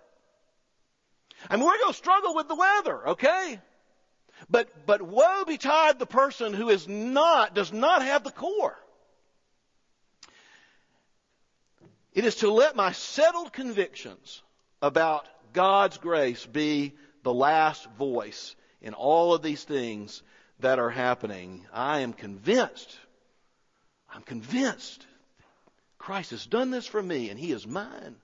I 1.48 1.56
mean, 1.56 1.64
we're 1.64 1.78
going 1.78 1.92
to 1.92 1.98
struggle 1.98 2.34
with 2.34 2.48
the 2.48 2.54
weather, 2.54 3.08
okay? 3.10 3.60
But, 4.50 4.86
but 4.86 5.02
woe 5.02 5.44
betide 5.46 5.98
the 5.98 6.06
person 6.06 6.52
who 6.52 6.68
is 6.68 6.86
not, 6.86 7.54
does 7.54 7.72
not 7.72 8.02
have 8.02 8.22
the 8.22 8.30
core. 8.30 8.76
It 12.18 12.24
is 12.24 12.34
to 12.36 12.50
let 12.50 12.74
my 12.74 12.90
settled 12.90 13.52
convictions 13.52 14.42
about 14.82 15.24
God's 15.52 15.98
grace 15.98 16.44
be 16.44 16.94
the 17.22 17.32
last 17.32 17.88
voice 17.96 18.56
in 18.82 18.92
all 18.94 19.34
of 19.34 19.42
these 19.42 19.62
things 19.62 20.24
that 20.58 20.80
are 20.80 20.90
happening. 20.90 21.64
I 21.72 22.00
am 22.00 22.12
convinced, 22.12 22.98
I'm 24.12 24.22
convinced 24.22 25.06
Christ 25.96 26.32
has 26.32 26.44
done 26.44 26.72
this 26.72 26.88
for 26.88 27.00
me 27.00 27.30
and 27.30 27.38
He 27.38 27.52
is 27.52 27.68
mine. 27.68 28.16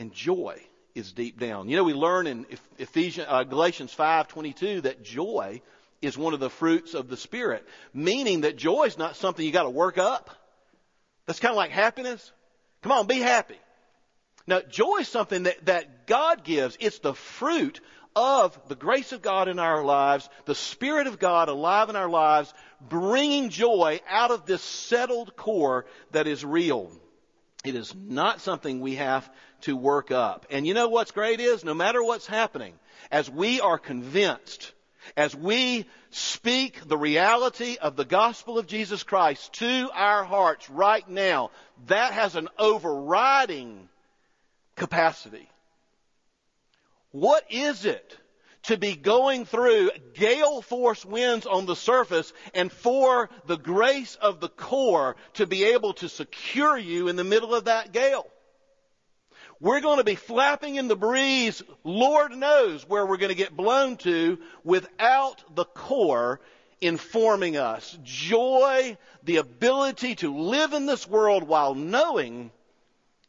And 0.00 0.12
joy 0.12 0.60
is 0.96 1.12
deep 1.12 1.38
down. 1.38 1.68
You 1.68 1.76
know, 1.76 1.84
we 1.84 1.94
learn 1.94 2.26
in 2.26 2.46
Ephesians, 2.76 3.28
uh, 3.30 3.44
Galatians 3.44 3.94
5:22 3.94 4.80
that 4.80 5.04
joy 5.04 5.62
is 6.00 6.18
one 6.18 6.34
of 6.34 6.40
the 6.40 6.50
fruits 6.50 6.94
of 6.94 7.06
the 7.06 7.16
Spirit, 7.16 7.64
meaning 7.94 8.40
that 8.40 8.56
joy 8.56 8.86
is 8.86 8.98
not 8.98 9.14
something 9.14 9.46
you 9.46 9.52
got 9.52 9.62
to 9.62 9.70
work 9.70 9.96
up. 9.96 10.41
That's 11.26 11.40
kind 11.40 11.52
of 11.52 11.56
like 11.56 11.70
happiness. 11.70 12.32
Come 12.82 12.92
on, 12.92 13.06
be 13.06 13.20
happy. 13.20 13.58
Now, 14.46 14.60
joy 14.60 14.98
is 15.00 15.08
something 15.08 15.44
that, 15.44 15.66
that 15.66 16.06
God 16.06 16.44
gives. 16.44 16.76
It's 16.80 16.98
the 16.98 17.14
fruit 17.14 17.80
of 18.14 18.58
the 18.68 18.74
grace 18.74 19.12
of 19.12 19.22
God 19.22 19.48
in 19.48 19.58
our 19.58 19.84
lives, 19.84 20.28
the 20.44 20.54
Spirit 20.54 21.06
of 21.06 21.18
God 21.18 21.48
alive 21.48 21.88
in 21.88 21.96
our 21.96 22.08
lives, 22.08 22.52
bringing 22.80 23.48
joy 23.50 24.00
out 24.08 24.30
of 24.30 24.44
this 24.44 24.62
settled 24.62 25.36
core 25.36 25.86
that 26.10 26.26
is 26.26 26.44
real. 26.44 26.90
It 27.64 27.74
is 27.74 27.94
not 27.94 28.40
something 28.40 28.80
we 28.80 28.96
have 28.96 29.30
to 29.62 29.76
work 29.76 30.10
up. 30.10 30.46
And 30.50 30.66
you 30.66 30.74
know 30.74 30.88
what's 30.88 31.12
great 31.12 31.40
is, 31.40 31.64
no 31.64 31.74
matter 31.74 32.02
what's 32.02 32.26
happening, 32.26 32.74
as 33.10 33.30
we 33.30 33.60
are 33.60 33.78
convinced 33.78 34.72
as 35.16 35.34
we 35.34 35.86
speak 36.10 36.86
the 36.86 36.98
reality 36.98 37.76
of 37.80 37.96
the 37.96 38.04
gospel 38.04 38.58
of 38.58 38.66
Jesus 38.66 39.02
Christ 39.02 39.52
to 39.54 39.90
our 39.92 40.24
hearts 40.24 40.68
right 40.70 41.08
now, 41.08 41.50
that 41.86 42.12
has 42.12 42.36
an 42.36 42.48
overriding 42.58 43.88
capacity. 44.76 45.48
What 47.10 47.44
is 47.50 47.84
it 47.84 48.18
to 48.64 48.76
be 48.76 48.94
going 48.94 49.44
through 49.44 49.90
gale 50.14 50.62
force 50.62 51.04
winds 51.04 51.46
on 51.46 51.66
the 51.66 51.76
surface 51.76 52.32
and 52.54 52.70
for 52.70 53.28
the 53.46 53.58
grace 53.58 54.16
of 54.20 54.40
the 54.40 54.48
core 54.48 55.16
to 55.34 55.46
be 55.46 55.64
able 55.64 55.94
to 55.94 56.08
secure 56.08 56.76
you 56.76 57.08
in 57.08 57.16
the 57.16 57.24
middle 57.24 57.54
of 57.54 57.64
that 57.64 57.92
gale. 57.92 58.26
We're 59.62 59.80
going 59.80 59.98
to 59.98 60.04
be 60.04 60.16
flapping 60.16 60.74
in 60.74 60.88
the 60.88 60.96
breeze, 60.96 61.62
Lord 61.84 62.32
knows 62.32 62.82
where 62.88 63.06
we're 63.06 63.16
going 63.16 63.28
to 63.28 63.36
get 63.36 63.56
blown 63.56 63.96
to 63.98 64.40
without 64.64 65.54
the 65.54 65.64
core 65.64 66.40
informing 66.80 67.56
us. 67.56 67.96
Joy, 68.02 68.98
the 69.22 69.36
ability 69.36 70.16
to 70.16 70.34
live 70.34 70.72
in 70.72 70.86
this 70.86 71.06
world 71.06 71.44
while 71.44 71.76
knowing 71.76 72.50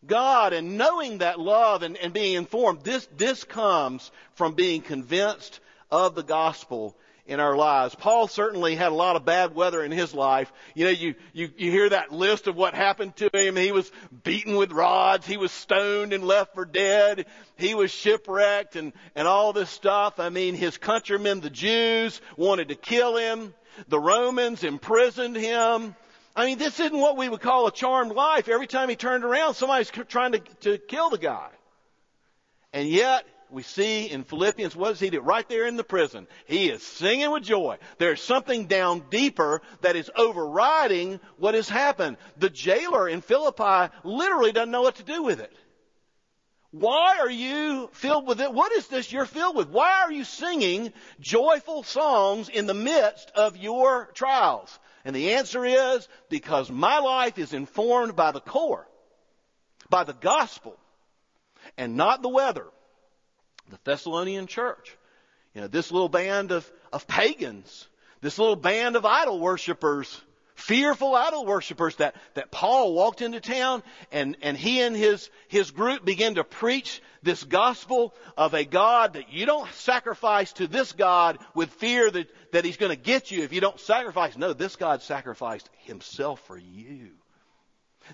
God 0.08 0.54
and 0.54 0.75
knowing 0.75 1.20
that 1.20 1.40
love 1.40 1.84
and, 1.84 1.98
and 1.98 2.12
being 2.12 2.34
informed, 2.34 2.82
this, 2.82 3.08
this 3.16 3.44
comes 3.44 4.10
from 4.34 4.56
being 4.56 4.82
convinced 4.82 5.60
of 5.92 6.16
the 6.16 6.24
gospel 6.24 6.98
in 7.25 7.39
our 7.39 7.56
lives. 7.56 7.96
Paul 7.96 8.27
certainly 8.27 8.75
had 8.75 8.92
a 8.92 8.96
lot 8.96 9.15
of 9.15 9.24
bad 9.24 9.56
weather 9.56 9.84
in 9.84 9.92
his 9.92 10.13
life. 10.13 10.51
You 10.75 10.86
know, 10.86 10.92
you, 10.92 11.15
you, 11.32 11.50
you 11.56 11.72
hear 11.72 11.89
that 11.89 12.12
list 12.12 12.48
of 12.48 12.56
what 12.56 12.74
happened 12.74 13.15
to 13.18 13.30
him. 13.34 13.56
He 13.56 13.72
was 13.72 13.89
beaten 14.24 14.56
with 14.56 14.72
rods. 14.72 15.25
He 15.25 15.38
was 15.38 15.51
stoned 15.51 16.12
and 16.12 16.25
left 16.25 16.53
for 16.53 16.65
dead. 16.65 17.25
He 17.56 17.75
was 17.75 17.92
shipwrecked 17.92 18.75
and, 18.75 18.92
and 19.15 19.27
all 19.27 19.53
this 19.53 19.70
stuff. 19.70 20.20
I 20.20 20.30
mean, 20.30 20.56
his 20.56 20.77
countrymen, 20.77 21.39
the 21.39 21.50
Jews, 21.50 22.20
wanted 22.36 22.70
to 22.70 22.75
kill 22.75 23.15
him. 23.15 23.53
The 23.88 24.00
Romans 24.00 24.63
imprisoned 24.63 25.38
him. 25.38 25.96
I 26.36 26.46
mean, 26.46 26.58
this 26.58 26.80
isn't 26.80 26.98
what 26.98 27.15
we 27.15 27.30
would 27.30 27.42
call 27.42 27.68
a 27.68 27.72
charmed 27.72 28.12
life. 28.12 28.50
Every 28.50 28.68
time 28.68 28.89
he 28.89 28.96
turned 28.96 29.24
around, 29.24 29.53
somebody's 29.53 29.92
trying 29.92 30.34
to, 30.34 30.39
to 30.62 30.77
kill 30.77 31.10
the 31.10 31.18
guy. 31.18 31.50
And 32.74 32.89
yet, 32.89 33.25
we 33.53 33.63
see 33.63 34.10
in 34.10 34.24
Philippians, 34.24 34.75
what 34.75 34.89
does 34.89 35.00
he 35.00 35.10
do? 35.10 35.22
Right 35.22 35.48
there 35.48 35.67
in 35.67 35.77
the 35.77 35.83
prison. 35.83 36.27
He 36.45 36.69
is 36.69 36.83
singing 36.83 37.31
with 37.31 37.43
joy. 37.43 37.77
There's 37.98 38.22
something 38.22 38.65
down 38.65 39.03
deeper 39.10 39.62
that 39.81 39.95
is 39.95 40.12
overriding 40.15 41.19
what 41.38 41.53
has 41.53 41.69
happened. 41.69 42.17
The 42.38 42.50
jailer 42.50 43.07
in 43.07 43.22
Philippi 43.22 43.93
literally 44.03 44.51
doesn't 44.51 44.72
know 44.72 44.81
what 44.81 44.95
to 44.95 45.03
do 45.03 45.24
with 45.24 45.39
it. 45.39 45.53
Why 46.72 47.19
are 47.19 47.29
you 47.29 47.89
filled 47.93 48.25
with 48.25 48.41
it? 48.41 48.51
What 48.51 48.72
is 48.72 48.88
this 48.88 49.12
you're 49.12 49.27
filled 49.27 49.55
with? 49.55 49.69
Why 49.69 50.01
are 50.01 50.12
you 50.12 50.24
singing 50.24 50.91
joyful 51.19 51.83
songs 51.83 52.50
in 52.50 52.65
the 52.65 52.74
midst 52.74 53.29
of 53.36 53.57
your 53.57 54.10
trials? 54.15 54.79
And 55.05 55.15
the 55.15 55.33
answer 55.33 55.63
is 55.65 56.07
because 56.29 56.72
my 56.72 56.98
life 56.98 57.38
is 57.38 57.53
informed 57.53 58.15
by 58.15 58.31
the 58.31 58.41
core, 58.41 58.88
by 59.89 60.03
the 60.03 60.13
gospel, 60.13 60.75
and 61.77 61.95
not 61.95 62.24
the 62.24 62.29
weather. 62.29 62.65
The 63.70 63.79
Thessalonian 63.84 64.48
church, 64.48 64.98
you 65.53 65.62
know, 65.62 65.67
this 65.67 65.91
little 65.91 66.10
band 66.10 66.51
of, 66.51 66.70
of 66.91 67.08
pagans, 67.08 67.88
this 68.22 68.38
little 68.38 68.55
band 68.55 68.96
of 68.96 69.05
idol 69.05 69.39
worshippers, 69.39 70.22
fearful 70.55 71.15
idol 71.15 71.46
worshippers 71.46 71.96
that, 71.98 72.15
that 72.36 72.51
Paul 72.51 72.93
walked 72.93 73.22
into 73.22 73.39
town 73.39 73.84
and, 74.12 74.38
and 74.41 74.58
he 74.58 74.82
and 74.82 74.96
his, 74.96 75.29
his 75.48 75.72
group 75.72 76.05
began 76.05 76.36
to 76.36 76.43
preach 76.43 77.01
this 77.22 77.43
gospel 77.43 78.13
of 78.38 78.53
a 78.53 78.65
God 78.65 79.13
that 79.13 79.32
you 79.32 79.46
don't 79.46 79.72
sacrifice 79.74 80.53
to 80.53 80.67
this 80.67 80.91
God 80.91 81.39
with 81.55 81.70
fear 81.70 82.10
that, 82.12 82.27
that 82.51 82.65
he's 82.65 82.77
going 82.77 82.91
to 82.91 83.01
get 83.01 83.32
you 83.32 83.43
if 83.43 83.53
you 83.53 83.62
don't 83.62 83.79
sacrifice. 83.79 84.38
No, 84.38 84.53
this 84.53 84.75
God 84.75 85.01
sacrificed 85.01 85.70
himself 85.86 86.39
for 86.48 86.58
you. 86.58 87.12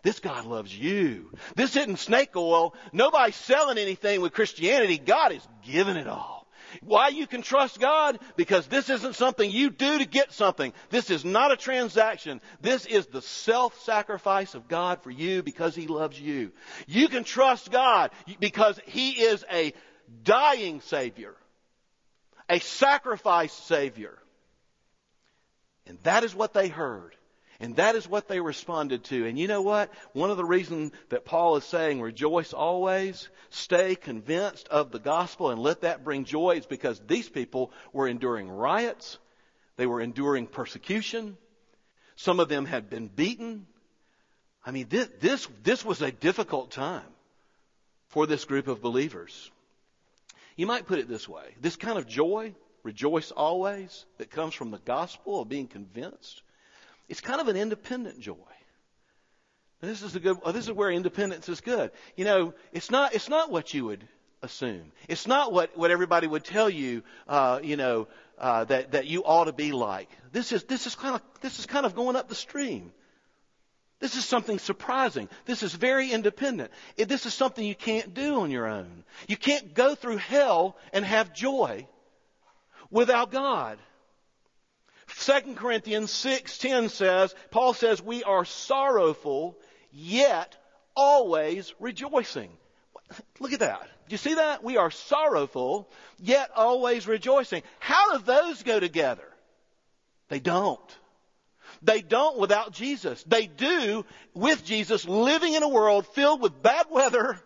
This 0.04 0.20
God 0.20 0.46
loves 0.46 0.76
you. 0.76 1.32
This 1.56 1.76
isn't 1.76 2.00
snake 2.00 2.36
oil. 2.36 2.76
Nobody's 2.94 3.36
selling 3.36 3.78
anything 3.78 4.22
with 4.22 4.34
Christianity. 4.34 4.98
God 4.98 5.32
is 5.32 5.48
giving 5.64 5.98
it 5.98 6.08
all. 6.08 6.48
Why 6.82 7.08
you 7.08 7.26
can 7.26 7.42
trust 7.42 7.80
God? 7.80 8.20
Because 8.36 8.68
this 8.68 8.90
isn't 8.90 9.16
something 9.16 9.50
you 9.50 9.70
do 9.72 9.98
to 9.98 10.06
get 10.06 10.32
something. 10.32 10.72
This 10.90 11.10
is 11.10 11.26
not 11.26 11.52
a 11.52 11.58
transaction. 11.58 12.42
This 12.62 12.86
is 12.86 13.08
the 13.08 13.22
self-sacrifice 13.22 14.54
of 14.54 14.68
God 14.68 15.02
for 15.02 15.10
you 15.10 15.42
because 15.42 15.76
He 15.76 15.88
loves 15.88 16.20
you. 16.20 16.52
You 16.88 17.08
can 17.08 17.24
trust 17.24 17.72
God 17.72 18.12
because 18.40 18.80
He 18.86 19.12
is 19.12 19.44
a 19.52 19.74
dying 20.24 20.82
Savior. 20.82 21.36
A 22.48 22.60
sacrifice 22.60 23.54
Savior. 23.54 24.18
And 25.88 25.98
that 26.04 26.24
is 26.24 26.36
what 26.36 26.54
they 26.54 26.68
heard. 26.68 27.16
And 27.62 27.76
that 27.76 27.96
is 27.96 28.08
what 28.08 28.30
they 28.30 28.40
responded 28.40 29.04
to. 29.06 29.26
And 29.26 29.38
you 29.38 29.48
know 29.48 29.62
what? 29.62 29.92
One 30.14 30.32
of 30.32 30.38
the 30.38 30.46
reasons 30.46 30.94
that 31.10 31.26
Paul 31.26 31.58
is 31.58 31.66
saying 31.66 32.02
rejoice 32.02 32.54
always, 32.54 33.28
stay 33.50 33.96
convinced 33.96 34.70
of 34.70 34.92
the 34.92 35.00
gospel 35.00 35.50
and 35.50 35.62
let 35.62 35.82
that 35.82 36.06
bring 36.06 36.24
joy 36.24 36.52
is 36.52 36.66
because 36.66 37.02
these 37.06 37.28
people 37.28 37.72
were 37.92 38.08
enduring 38.08 38.50
riots. 38.50 39.18
They 39.76 39.88
were 39.88 40.00
enduring 40.00 40.48
persecution. 40.48 41.38
Some 42.16 42.40
of 42.40 42.48
them 42.48 42.66
had 42.66 42.90
been 42.90 43.08
beaten. 43.08 43.68
I 44.66 44.72
mean, 44.72 44.88
this, 44.90 45.10
this, 45.20 45.48
this 45.64 45.84
was 45.84 46.02
a 46.02 46.12
difficult 46.12 46.72
time 46.72 47.08
for 48.08 48.26
this 48.26 48.46
group 48.46 48.70
of 48.70 48.82
believers. 48.82 49.52
You 50.56 50.66
might 50.66 50.88
put 50.88 51.00
it 51.00 51.10
this 51.10 51.28
way. 51.28 51.56
This 51.60 51.76
kind 51.76 51.98
of 51.98 52.08
joy, 52.08 52.54
rejoice 52.84 53.32
always, 53.32 54.06
that 54.18 54.32
comes 54.32 54.54
from 54.54 54.72
the 54.72 54.80
gospel 54.80 55.42
of 55.42 55.50
being 55.50 55.68
convinced 55.68 56.42
it's 57.10 57.22
kind 57.22 57.42
of 57.42 57.48
an 57.48 57.58
independent 57.58 58.20
joy. 58.20 58.36
This 59.82 60.02
is 60.02 60.16
a 60.16 60.20
good. 60.20 60.38
This 60.54 60.66
is 60.66 60.72
where 60.72 60.92
independence 60.92 61.48
is 61.50 61.62
good. 61.62 61.92
You 62.16 62.26
know, 62.26 62.54
it's 62.72 62.92
not. 62.92 63.16
It's 63.16 63.30
not 63.30 63.50
what 63.50 63.74
you 63.74 63.86
would 63.86 64.08
assume. 64.42 64.92
It's 65.08 65.26
not 65.26 65.52
what 65.52 65.78
what 65.78 65.92
everybody 65.92 66.28
would 66.28 66.44
tell 66.44 66.70
you. 66.70 67.04
Uh, 67.28 67.60
you 67.64 67.78
know 67.78 68.08
uh, 68.38 68.66
that 68.66 68.92
that 68.92 69.08
you 69.08 69.24
ought 69.24 69.46
to 69.46 69.54
be 69.54 69.72
like. 69.72 70.10
This 70.32 70.52
is 70.52 70.66
this 70.66 70.86
is 70.86 70.96
kind 70.96 71.16
of 71.16 71.22
this 71.42 71.60
is 71.60 71.66
kind 71.66 71.86
of 71.86 71.96
going 71.96 72.16
up 72.16 72.28
the 72.28 72.36
stream. 72.36 72.92
This 74.00 74.16
is 74.16 74.24
something 74.24 74.60
surprising. 74.60 75.28
This 75.46 75.62
is 75.62 75.74
very 75.74 76.12
independent. 76.12 76.72
This 76.96 77.26
is 77.26 77.34
something 77.34 77.66
you 77.66 77.76
can't 77.76 78.14
do 78.14 78.42
on 78.42 78.52
your 78.52 78.66
own. 78.66 79.04
You 79.28 79.36
can't 79.36 79.74
go 79.74 79.94
through 79.94 80.18
hell 80.18 80.78
and 80.94 81.04
have 81.04 81.34
joy 81.34 81.86
without 82.90 83.32
God. 83.32 83.78
2 85.20 85.56
Corinthians 85.56 86.12
6:10 86.12 86.90
says, 86.90 87.36
Paul 87.52 87.74
says, 87.74 88.02
"We 88.02 88.24
are 88.24 88.46
sorrowful, 88.46 89.60
yet 89.92 90.56
always 90.96 91.74
rejoicing." 91.78 92.58
Look 93.40 93.52
at 93.52 93.60
that. 93.60 93.82
Do 94.08 94.14
you 94.14 94.18
see 94.18 94.36
that? 94.36 94.64
We 94.64 94.78
are 94.78 94.92
sorrowful, 94.92 95.90
yet 96.20 96.52
always 96.56 97.06
rejoicing. 97.06 97.64
How 97.80 98.18
do 98.18 98.24
those 98.24 98.64
go 98.64 98.80
together? 98.80 99.28
They 100.30 100.40
don't. 100.40 100.98
They 101.82 102.02
don't 102.02 102.38
without 102.38 102.72
Jesus. 102.72 103.22
They 103.24 103.48
do 103.48 104.06
with 104.34 104.64
Jesus 104.64 105.06
living 105.06 105.54
in 105.54 105.64
a 105.64 105.70
world 105.70 106.08
filled 106.08 106.42
with 106.42 106.62
bad 106.62 106.86
weather 106.90 107.42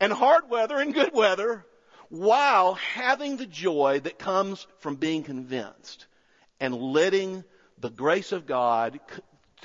and 0.00 0.12
hard 0.12 0.50
weather 0.50 0.78
and 0.78 0.92
good 0.92 1.12
weather 1.12 1.64
while 2.08 2.74
having 2.74 3.36
the 3.36 3.46
joy 3.46 4.00
that 4.00 4.18
comes 4.18 4.66
from 4.80 4.96
being 4.96 5.22
convinced 5.22 6.06
and 6.64 6.74
letting 6.74 7.44
the 7.78 7.90
grace 7.90 8.32
of 8.32 8.46
God 8.46 8.98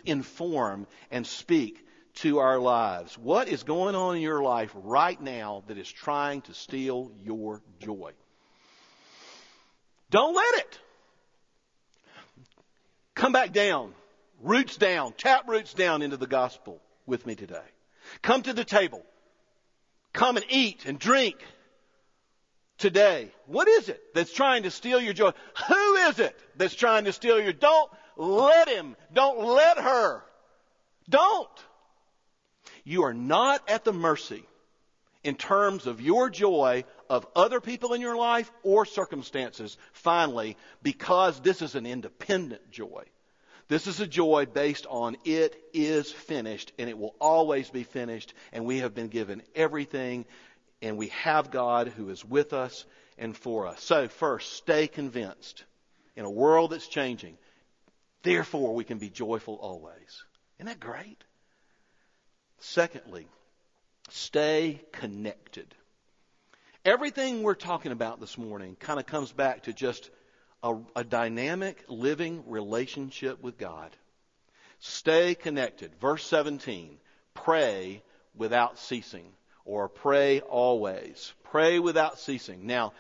inform 0.04 0.86
and 1.10 1.26
speak 1.26 1.86
to 2.16 2.40
our 2.40 2.60
lives. 2.60 3.18
What 3.18 3.48
is 3.48 3.64
going 3.64 3.96
on 3.96 4.18
in 4.18 4.22
your 4.22 4.44
life 4.44 4.72
right 4.76 5.20
now 5.22 5.64
that 5.68 5.78
is 5.78 5.90
trying 5.90 6.42
to 6.42 6.54
steal 6.54 7.14
your 7.24 7.62
joy? 7.80 8.12
Don't 10.10 10.36
let 10.36 10.56
it. 10.56 10.80
Come 13.16 13.32
back 13.32 13.54
down, 13.54 13.94
roots 14.42 14.76
down, 14.76 15.14
tap 15.14 15.48
roots 15.48 15.74
down 15.74 16.02
into 16.02 16.18
the 16.18 16.28
gospel 16.28 16.82
with 17.06 17.26
me 17.26 17.36
today. 17.36 17.68
Come 18.22 18.42
to 18.42 18.52
the 18.52 18.66
table. 18.66 19.06
Come 20.12 20.36
and 20.36 20.46
eat 20.50 20.86
and 20.86 21.00
drink 21.00 21.38
today? 22.80 23.32
What 23.46 23.68
is 23.68 23.89
it 23.89 24.02
that's 24.13 24.34
trying 24.34 24.63
to 24.63 24.72
steal 24.72 25.00
your 25.00 25.13
joy? 25.13 25.32
Who 25.68 25.96
is 25.96 26.20
it 26.20 26.36
that's 26.56 26.76
trying 26.76 27.06
to 27.06 27.13
steal 27.13 27.39
your 27.39 27.54
Don't 27.54 27.92
let 28.18 28.68
him. 28.68 28.96
Don't 29.13 29.39
let 29.46 29.78
her. 29.78 30.24
Don't. 31.08 31.50
You 32.84 33.04
are 33.04 33.13
not 33.13 33.62
at 33.70 33.86
the 33.86 33.94
mercy 33.94 34.44
in 35.24 35.36
terms 35.36 35.88
of 35.88 36.02
your 36.02 36.30
joy 36.30 36.84
of 37.10 37.26
other 37.36 37.60
people 37.60 37.94
in 37.94 38.02
your 38.02 38.15
life 38.15 38.52
or 38.63 38.86
circumstances, 38.86 39.78
finally, 39.94 40.58
because 40.82 41.39
this 41.42 41.62
is 41.62 41.76
an 41.76 41.86
independent 41.86 42.72
joy. 42.72 43.04
This 43.70 43.86
is 43.86 44.00
a 44.00 44.08
joy 44.08 44.48
based 44.48 44.88
on 44.89 45.15
it 45.26 45.56
is 45.74 46.12
finished 46.12 46.72
and 46.80 46.89
it 46.89 46.98
will 46.98 47.15
always 47.22 47.70
be 47.70 47.84
finished 47.84 48.34
and 48.52 48.65
we 48.65 48.80
have 48.80 48.96
been 48.96 49.10
given 49.10 49.44
everything 49.54 50.26
and 50.82 50.98
we 50.98 51.08
have 51.08 51.52
God 51.52 51.89
who 51.89 52.10
is 52.10 52.24
with 52.24 52.54
us 52.54 52.86
and 53.18 53.36
for 53.36 53.68
us. 53.68 53.84
So, 53.84 54.08
first, 54.08 54.54
stay 54.54 54.88
convinced. 54.88 55.63
In 56.15 56.26
a 56.26 56.30
world 56.30 56.72
that's 56.72 56.88
changing, 56.88 57.38
therefore 58.24 58.76
we 58.76 58.84
can 58.84 58.98
be 58.98 59.10
joyful 59.10 59.56
always. 59.56 60.24
Isn't 60.58 60.68
that 60.68 60.80
great? 60.80 61.24
Secondly, 62.60 63.28
stay 64.10 64.82
connected. 64.92 65.74
Everything 66.84 67.44
we're 67.44 67.56
talking 67.56 67.92
about 67.92 68.20
this 68.20 68.38
morning 68.38 68.76
kind 68.80 69.00
of 69.00 69.06
comes 69.06 69.32
back 69.32 69.63
to 69.63 69.74
just 69.74 70.10
a, 70.63 70.76
a 70.96 71.04
dynamic, 71.04 71.84
living 71.88 72.44
relationship 72.48 73.42
with 73.42 73.58
God. 73.58 73.96
Stay 74.80 75.36
connected. 75.36 75.92
Verse 76.02 76.26
17. 76.26 76.98
Pray 77.34 78.02
without 78.36 78.78
ceasing. 78.78 79.32
Or 79.65 79.89
pray 79.89 80.41
always. 80.41 81.34
Pray 81.43 81.80
without 81.80 82.19
ceasing. 82.19 82.65
Now, 82.65 82.93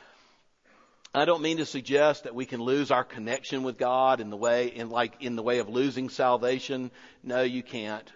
I 1.13 1.25
don't 1.25 1.41
mean 1.41 1.57
to 1.57 1.65
suggest 1.65 2.25
that 2.25 2.35
we 2.35 2.45
can 2.45 2.61
lose 2.61 2.91
our 2.91 3.03
connection 3.03 3.63
with 3.63 3.77
God 3.77 4.21
in 4.21 4.29
the 4.29 4.37
way, 4.37 4.67
in 4.67 4.89
like, 4.89 5.13
in 5.21 5.35
the 5.35 5.41
way 5.41 5.57
of 5.57 5.67
losing 5.67 6.09
salvation. 6.09 6.91
No, 7.23 7.41
you 7.41 7.63
can't. 7.63 8.11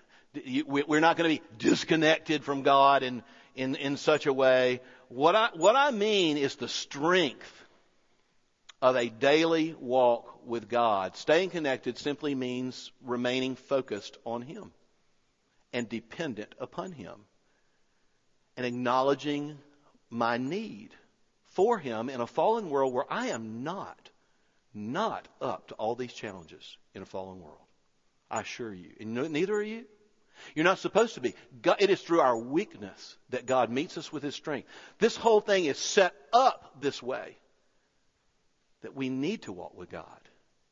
We're 0.67 0.99
not 0.99 1.17
going 1.17 1.37
to 1.37 1.41
be 1.41 1.47
disconnected 1.57 2.43
from 2.43 2.61
God 2.61 3.01
in, 3.01 3.23
in, 3.55 3.75
in 3.75 3.97
such 3.97 4.27
a 4.27 4.33
way. 4.33 4.81
What 5.09 5.35
I, 5.35 5.49
what 5.55 5.75
I 5.75 5.91
mean 5.91 6.37
is 6.37 6.55
the 6.55 6.67
strength 6.67 7.51
of 8.81 8.95
a 8.95 9.09
daily 9.09 9.75
walk 9.79 10.45
with 10.45 10.69
God. 10.69 11.15
Staying 11.15 11.49
connected 11.49 11.97
simply 11.97 12.35
means 12.35 12.91
remaining 13.03 13.55
focused 13.55 14.17
on 14.25 14.41
Him 14.41 14.71
and 15.71 15.89
dependent 15.89 16.53
upon 16.59 16.91
Him 16.91 17.15
and 18.57 18.65
acknowledging 18.65 19.57
my 20.09 20.37
need 20.37 20.89
for 21.45 21.77
Him 21.77 22.09
in 22.09 22.21
a 22.21 22.27
fallen 22.27 22.69
world 22.69 22.93
where 22.93 23.11
I 23.11 23.27
am 23.27 23.63
not, 23.63 24.09
not 24.73 25.27
up 25.41 25.67
to 25.69 25.75
all 25.75 25.95
these 25.95 26.13
challenges 26.13 26.77
in 26.93 27.01
a 27.01 27.05
fallen 27.05 27.41
world. 27.41 27.57
I 28.29 28.41
assure 28.41 28.73
you. 28.73 28.91
And 28.99 29.13
neither 29.13 29.55
are 29.55 29.63
you. 29.63 29.85
You're 30.55 30.65
not 30.65 30.79
supposed 30.79 31.15
to 31.15 31.21
be. 31.21 31.35
God, 31.61 31.77
it 31.79 31.89
is 31.89 32.01
through 32.01 32.21
our 32.21 32.37
weakness 32.37 33.17
that 33.29 33.45
God 33.45 33.69
meets 33.69 33.97
us 33.97 34.11
with 34.11 34.23
His 34.23 34.35
strength. 34.35 34.67
This 34.97 35.15
whole 35.15 35.41
thing 35.41 35.65
is 35.65 35.77
set 35.77 36.13
up 36.33 36.81
this 36.81 37.01
way 37.01 37.37
that 38.81 38.95
we 38.95 39.09
need 39.09 39.43
to 39.43 39.51
walk 39.51 39.77
with 39.77 39.89
God. 39.89 40.19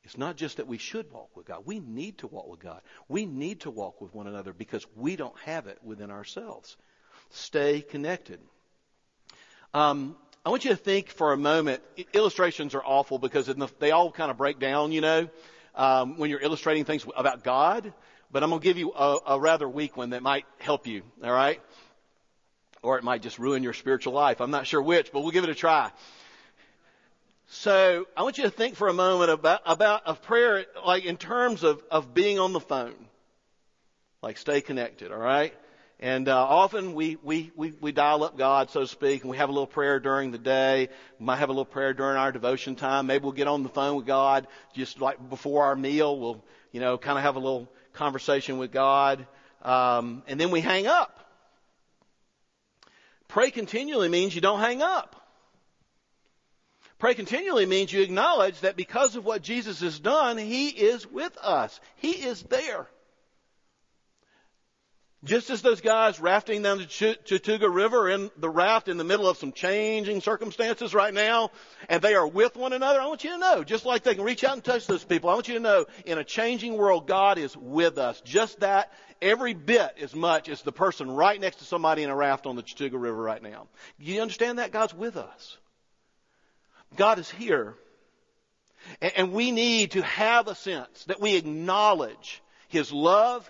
It's 0.04 0.18
not 0.18 0.36
just 0.36 0.58
that 0.58 0.68
we 0.68 0.80
should 0.80 1.12
walk 1.12 1.30
with 1.36 1.46
God. 1.46 1.62
We 1.66 1.80
need 1.80 2.18
to 2.20 2.28
walk 2.28 2.48
with 2.48 2.60
God. 2.60 2.82
We 3.08 3.26
need 3.26 3.62
to 3.62 3.72
walk 3.72 4.02
with 4.02 4.14
one 4.14 4.28
another 4.28 4.52
because 4.52 4.86
we 4.96 5.16
don't 5.16 5.38
have 5.42 5.68
it 5.68 5.78
within 5.84 6.10
ourselves. 6.10 6.76
Stay 7.32 7.82
connected. 7.82 8.40
Um, 9.74 10.16
I 10.46 10.50
want 10.50 10.66
you 10.66 10.72
to 10.72 10.78
think 10.78 11.10
for 11.10 11.34
a 11.34 11.38
moment. 11.38 11.82
Illustrations 12.14 12.76
are 12.76 12.84
awful 12.84 13.20
because 13.20 13.50
they 13.80 13.92
all 13.92 14.12
kind 14.12 14.32
of 14.32 14.38
break 14.38 14.60
down, 14.60 14.92
you 14.92 15.02
know, 15.02 15.30
um, 15.76 16.18
when 16.18 16.30
you're 16.30 16.42
illustrating 16.42 16.86
things 16.86 17.06
about 17.16 17.44
God. 17.44 17.94
But 18.32 18.44
I'm 18.44 18.50
going 18.50 18.62
to 18.62 18.64
give 18.64 18.78
you 18.78 18.92
a, 18.94 19.18
a 19.28 19.40
rather 19.40 19.68
weak 19.68 19.98
one 19.98 20.12
that 20.12 20.24
might 20.24 20.46
help 20.60 20.88
you. 20.88 21.04
All 21.24 21.32
right, 21.32 21.62
or 22.82 22.98
it 22.98 23.04
might 23.04 23.22
just 23.22 23.40
ruin 23.40 23.64
your 23.64 23.74
spiritual 23.74 24.14
life. 24.14 24.42
I'm 24.42 24.52
not 24.52 24.68
sure 24.68 24.82
which, 24.82 25.12
but 25.12 25.22
we'll 25.22 25.32
give 25.32 25.44
it 25.44 25.50
a 25.50 25.56
try. 25.56 25.92
So 27.48 28.08
I 28.16 28.24
want 28.24 28.38
you 28.38 28.46
to 28.46 28.50
think 28.50 28.76
for 28.76 28.88
a 28.88 28.94
moment 28.94 29.30
about, 29.30 29.62
about 29.66 30.04
a 30.06 30.16
prayer, 30.16 30.66
like 30.86 31.06
in 31.06 31.18
terms 31.18 31.64
of, 31.64 31.84
of 31.92 32.14
being 32.14 32.40
on 32.40 32.54
the 32.54 32.62
phone. 32.62 32.96
Like 34.22 34.38
stay 34.38 34.62
connected, 34.62 35.12
alright? 35.12 35.54
And 36.02 36.28
uh, 36.28 36.36
often 36.36 36.96
we, 36.96 37.18
we, 37.22 37.52
we, 37.56 37.74
we 37.80 37.92
dial 37.92 38.24
up 38.24 38.36
God, 38.36 38.72
so 38.72 38.80
to 38.80 38.88
speak, 38.88 39.22
and 39.22 39.30
we 39.30 39.38
have 39.38 39.50
a 39.50 39.52
little 39.52 39.68
prayer 39.68 40.00
during 40.00 40.32
the 40.32 40.40
day. 40.40 40.90
We 41.20 41.26
might 41.26 41.38
have 41.38 41.50
a 41.50 41.52
little 41.52 41.64
prayer 41.64 41.94
during 41.94 42.18
our 42.18 42.32
devotion 42.32 42.76
time. 42.76 43.06
Maybe 43.06 43.22
we'll 43.22 43.34
get 43.34 43.48
on 43.48 43.62
the 43.62 43.70
phone 43.70 43.98
with 43.98 44.08
God 44.08 44.48
just 44.74 45.00
like 45.00 45.30
before 45.30 45.66
our 45.66 45.76
meal. 45.76 46.20
We'll, 46.20 46.44
you 46.72 46.80
know, 46.80 46.98
kind 46.98 47.20
of 47.20 47.24
have 47.24 47.36
a 47.36 47.40
little 47.40 47.72
conversation 47.94 48.58
with 48.58 48.72
God. 48.72 49.28
Um, 49.62 50.24
and 50.28 50.40
then 50.40 50.50
we 50.50 50.60
hang 50.60 50.88
up. 50.88 51.20
Pray 53.28 53.52
continually 53.52 54.10
means 54.10 54.34
you 54.34 54.42
don't 54.42 54.60
hang 54.60 54.82
up. 54.82 55.16
Pray 56.98 57.14
continually 57.14 57.68
means 57.68 57.94
you 57.94 58.02
acknowledge 58.02 58.60
that 58.62 58.76
because 58.76 59.16
of 59.16 59.24
what 59.24 59.44
Jesus 59.44 59.82
has 59.82 60.00
done, 60.00 60.40
He 60.40 60.70
is 60.70 61.06
with 61.06 61.38
us. 61.38 61.80
He 61.98 62.12
is 62.12 62.42
there. 62.44 62.88
Just 65.24 65.52
as 65.52 65.62
those 65.62 65.82
guys 65.82 66.20
rafting 66.20 66.64
down 66.64 66.80
the 66.80 66.86
Chattooga 66.86 67.72
River 67.72 68.10
in 68.10 68.32
the 68.38 68.50
raft 68.50 68.88
in 68.88 68.98
the 68.98 69.04
middle 69.04 69.30
of 69.30 69.38
some 69.38 69.52
changing 69.52 70.20
circumstances 70.20 70.96
right 70.96 71.14
now, 71.14 71.52
and 71.90 72.02
they 72.02 72.16
are 72.16 72.28
with 72.28 72.56
one 72.56 72.74
another, 72.74 73.00
I 73.00 73.06
want 73.06 73.24
you 73.24 73.30
to 73.32 73.38
know, 73.38 73.64
just 73.64 73.86
like 73.86 74.02
they 74.02 74.16
can 74.16 74.24
reach 74.24 74.44
out 74.44 74.54
and 74.54 74.64
touch 74.64 74.88
those 74.88 75.04
people, 75.04 75.30
I 75.30 75.36
want 75.36 75.48
you 75.48 75.54
to 75.54 75.60
know, 75.60 75.86
in 76.08 76.18
a 76.18 76.24
changing 76.24 76.76
world, 76.76 77.06
God 77.06 77.38
is 77.38 77.56
with 77.56 78.00
us. 78.00 78.20
Just 78.22 78.62
that, 78.62 78.92
every 79.22 79.54
bit 79.54 79.94
as 80.02 80.16
much 80.16 80.50
as 80.50 80.64
the 80.64 80.72
person 80.72 81.12
right 81.12 81.40
next 81.40 81.58
to 81.58 81.66
somebody 81.66 82.02
in 82.02 82.10
a 82.10 82.16
raft 82.16 82.48
on 82.48 82.56
the 82.56 82.64
Chattooga 82.64 83.00
River 83.00 83.22
right 83.22 83.44
now. 83.44 83.68
You 84.00 84.24
understand 84.24 84.58
that? 84.58 84.72
God's 84.72 84.96
with 84.96 85.18
us. 85.18 85.58
God 86.96 87.20
is 87.20 87.30
here. 87.30 87.76
And 89.02 89.34
we 89.34 89.52
need 89.52 89.92
to 89.92 90.02
have 90.02 90.48
a 90.48 90.56
sense 90.56 91.04
that 91.06 91.22
we 91.22 91.36
acknowledge 91.36 92.42
His 92.70 92.92
love, 92.92 93.50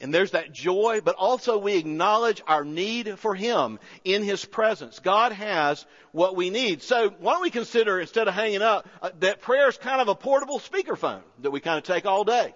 and 0.00 0.12
there's 0.12 0.32
that 0.32 0.52
joy, 0.52 1.00
but 1.02 1.16
also 1.16 1.56
we 1.56 1.76
acknowledge 1.76 2.42
our 2.46 2.64
need 2.64 3.18
for 3.18 3.34
Him 3.34 3.78
in 4.04 4.22
His 4.22 4.44
presence. 4.44 4.98
God 4.98 5.32
has 5.32 5.86
what 6.12 6.36
we 6.36 6.50
need. 6.50 6.82
So 6.82 7.10
why 7.18 7.32
don't 7.32 7.42
we 7.42 7.50
consider, 7.50 7.98
instead 7.98 8.28
of 8.28 8.34
hanging 8.34 8.62
up, 8.62 8.86
uh, 9.00 9.10
that 9.20 9.40
prayer 9.40 9.68
is 9.68 9.78
kind 9.78 10.02
of 10.02 10.08
a 10.08 10.14
portable 10.14 10.58
speakerphone 10.58 11.22
that 11.40 11.50
we 11.50 11.60
kind 11.60 11.78
of 11.78 11.84
take 11.84 12.04
all 12.04 12.24
day 12.24 12.54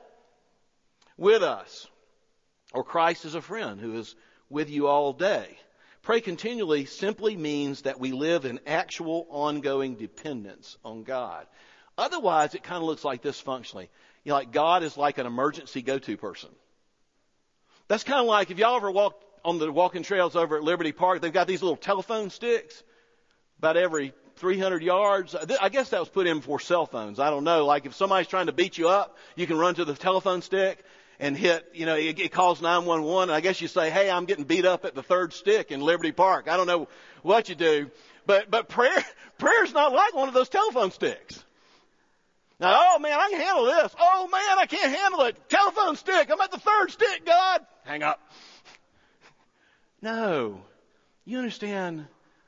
with 1.16 1.42
us. 1.42 1.86
Or 2.74 2.84
Christ 2.84 3.24
is 3.24 3.34
a 3.34 3.42
friend 3.42 3.80
who 3.80 3.98
is 3.98 4.14
with 4.50 4.68
you 4.68 4.86
all 4.86 5.12
day. 5.14 5.58
Pray 6.02 6.20
continually 6.20 6.84
simply 6.84 7.36
means 7.36 7.82
that 7.82 8.00
we 8.00 8.12
live 8.12 8.44
in 8.44 8.60
actual 8.66 9.26
ongoing 9.30 9.96
dependence 9.96 10.76
on 10.84 11.04
God. 11.04 11.46
Otherwise, 11.96 12.54
it 12.54 12.62
kind 12.62 12.78
of 12.78 12.84
looks 12.84 13.04
like 13.04 13.22
this 13.22 13.40
functionally. 13.40 13.90
You 14.24 14.30
know, 14.30 14.36
like 14.36 14.52
God 14.52 14.82
is 14.82 14.96
like 14.96 15.18
an 15.18 15.26
emergency 15.26 15.82
go-to 15.82 16.16
person. 16.16 16.50
That's 17.90 18.04
kind 18.04 18.20
of 18.20 18.26
like 18.26 18.52
if 18.52 18.58
y'all 18.58 18.76
ever 18.76 18.88
walked 18.88 19.24
on 19.44 19.58
the 19.58 19.72
walking 19.72 20.04
trails 20.04 20.36
over 20.36 20.56
at 20.56 20.62
Liberty 20.62 20.92
Park, 20.92 21.20
they've 21.22 21.32
got 21.32 21.48
these 21.48 21.60
little 21.60 21.76
telephone 21.76 22.30
sticks 22.30 22.84
about 23.58 23.76
every 23.76 24.14
300 24.36 24.80
yards. 24.80 25.34
I 25.34 25.70
guess 25.70 25.88
that 25.88 25.98
was 25.98 26.08
put 26.08 26.28
in 26.28 26.40
for 26.40 26.60
cell 26.60 26.86
phones. 26.86 27.18
I 27.18 27.30
don't 27.30 27.42
know. 27.42 27.66
Like 27.66 27.86
if 27.86 27.96
somebody's 27.96 28.28
trying 28.28 28.46
to 28.46 28.52
beat 28.52 28.78
you 28.78 28.88
up, 28.88 29.18
you 29.34 29.44
can 29.48 29.58
run 29.58 29.74
to 29.74 29.84
the 29.84 29.94
telephone 29.94 30.40
stick 30.40 30.78
and 31.18 31.36
hit, 31.36 31.68
you 31.74 31.84
know, 31.84 31.96
it, 31.96 32.30
calls 32.30 32.62
911. 32.62 33.34
I 33.34 33.40
guess 33.40 33.60
you 33.60 33.66
say, 33.66 33.90
hey, 33.90 34.08
I'm 34.08 34.24
getting 34.24 34.44
beat 34.44 34.66
up 34.66 34.84
at 34.84 34.94
the 34.94 35.02
third 35.02 35.32
stick 35.32 35.72
in 35.72 35.80
Liberty 35.80 36.12
Park. 36.12 36.46
I 36.46 36.56
don't 36.56 36.68
know 36.68 36.86
what 37.22 37.48
you 37.48 37.56
do. 37.56 37.90
But, 38.24 38.52
but 38.52 38.68
prayer, 38.68 39.04
prayer's 39.38 39.74
not 39.74 39.92
like 39.92 40.14
one 40.14 40.28
of 40.28 40.34
those 40.34 40.48
telephone 40.48 40.92
sticks. 40.92 41.44
Now, 42.60 42.92
oh 42.94 42.98
man, 42.98 43.18
I 43.18 43.30
can 43.30 43.40
handle 43.40 43.64
this. 43.64 43.96
Oh 43.98 44.28
man, 44.30 44.58
I 44.58 44.66
can't 44.66 44.94
handle 44.94 45.22
it. 45.22 45.48
Telephone 45.48 45.96
stick. 45.96 46.30
I'm 46.30 46.40
at 46.42 46.50
the 46.50 46.58
third 46.58 46.90
stick, 46.90 47.24
God. 47.24 47.66
Hang 47.90 48.04
up. 48.04 48.20
No. 50.02 50.62
You 51.26 51.36
understand, 51.36 52.06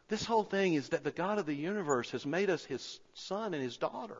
this 0.09 0.24
whole 0.24 0.42
thing 0.42 0.72
is 0.72 0.88
that 0.88 1.05
the 1.05 1.11
God 1.11 1.38
of 1.38 1.44
the 1.44 1.55
universe 1.55 2.11
has 2.12 2.24
made 2.24 2.48
us 2.48 2.64
his 2.64 2.98
son 3.12 3.52
and 3.52 3.62
his 3.62 3.76
daughter. 3.76 4.16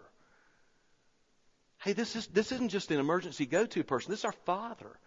Hey, 1.78 1.94
this, 1.94 2.14
is, 2.14 2.26
this 2.26 2.52
isn't 2.52 2.68
just 2.68 2.90
an 2.90 3.00
emergency 3.00 3.46
go 3.46 3.64
to 3.64 3.85
person. 3.85 4.11
This 4.11 4.18
is 4.18 4.24
our 4.26 4.35
Father. 4.44 4.98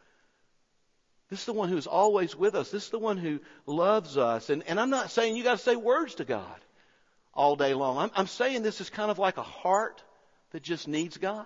This 1.30 1.42
is 1.42 1.46
the 1.46 1.54
one 1.54 1.70
who's 1.70 1.86
always 1.86 2.36
with 2.36 2.56
us. 2.56 2.72
This 2.72 2.86
is 2.86 2.90
the 2.90 2.98
one 2.98 3.18
who 3.18 3.42
loves 3.68 4.18
us. 4.18 4.50
And, 4.50 4.64
and 4.66 4.80
I'm 4.80 4.90
not 4.90 5.12
saying 5.12 5.36
you 5.36 5.44
got 5.44 5.60
to 5.60 5.64
say 5.64 5.76
words 5.76 6.16
to 6.16 6.26
God 6.26 6.60
all 7.32 7.56
day 7.56 7.76
long. 7.76 8.00
I'm, 8.00 8.12
I'm 8.16 8.28
saying 8.28 8.64
this 8.64 8.82
is 8.82 8.90
kind 8.90 9.12
of 9.12 9.20
like 9.20 9.38
a 9.38 9.44
heart 9.44 10.02
that 10.50 10.64
just 10.64 10.88
needs 10.88 11.18
God. 11.18 11.46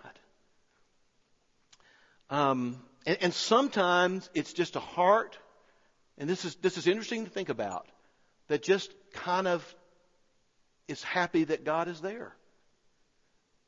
Um, 2.29 2.81
and, 3.05 3.17
and 3.21 3.33
sometimes 3.33 4.29
it's 4.33 4.53
just 4.53 4.75
a 4.75 4.79
heart, 4.79 5.37
and 6.17 6.29
this 6.29 6.45
is, 6.45 6.55
this 6.55 6.77
is 6.77 6.87
interesting 6.87 7.25
to 7.25 7.31
think 7.31 7.49
about, 7.49 7.87
that 8.47 8.63
just 8.63 8.93
kind 9.13 9.47
of 9.47 9.63
is 10.87 11.03
happy 11.03 11.45
that 11.45 11.63
God 11.63 11.87
is 11.87 12.01
there 12.01 12.33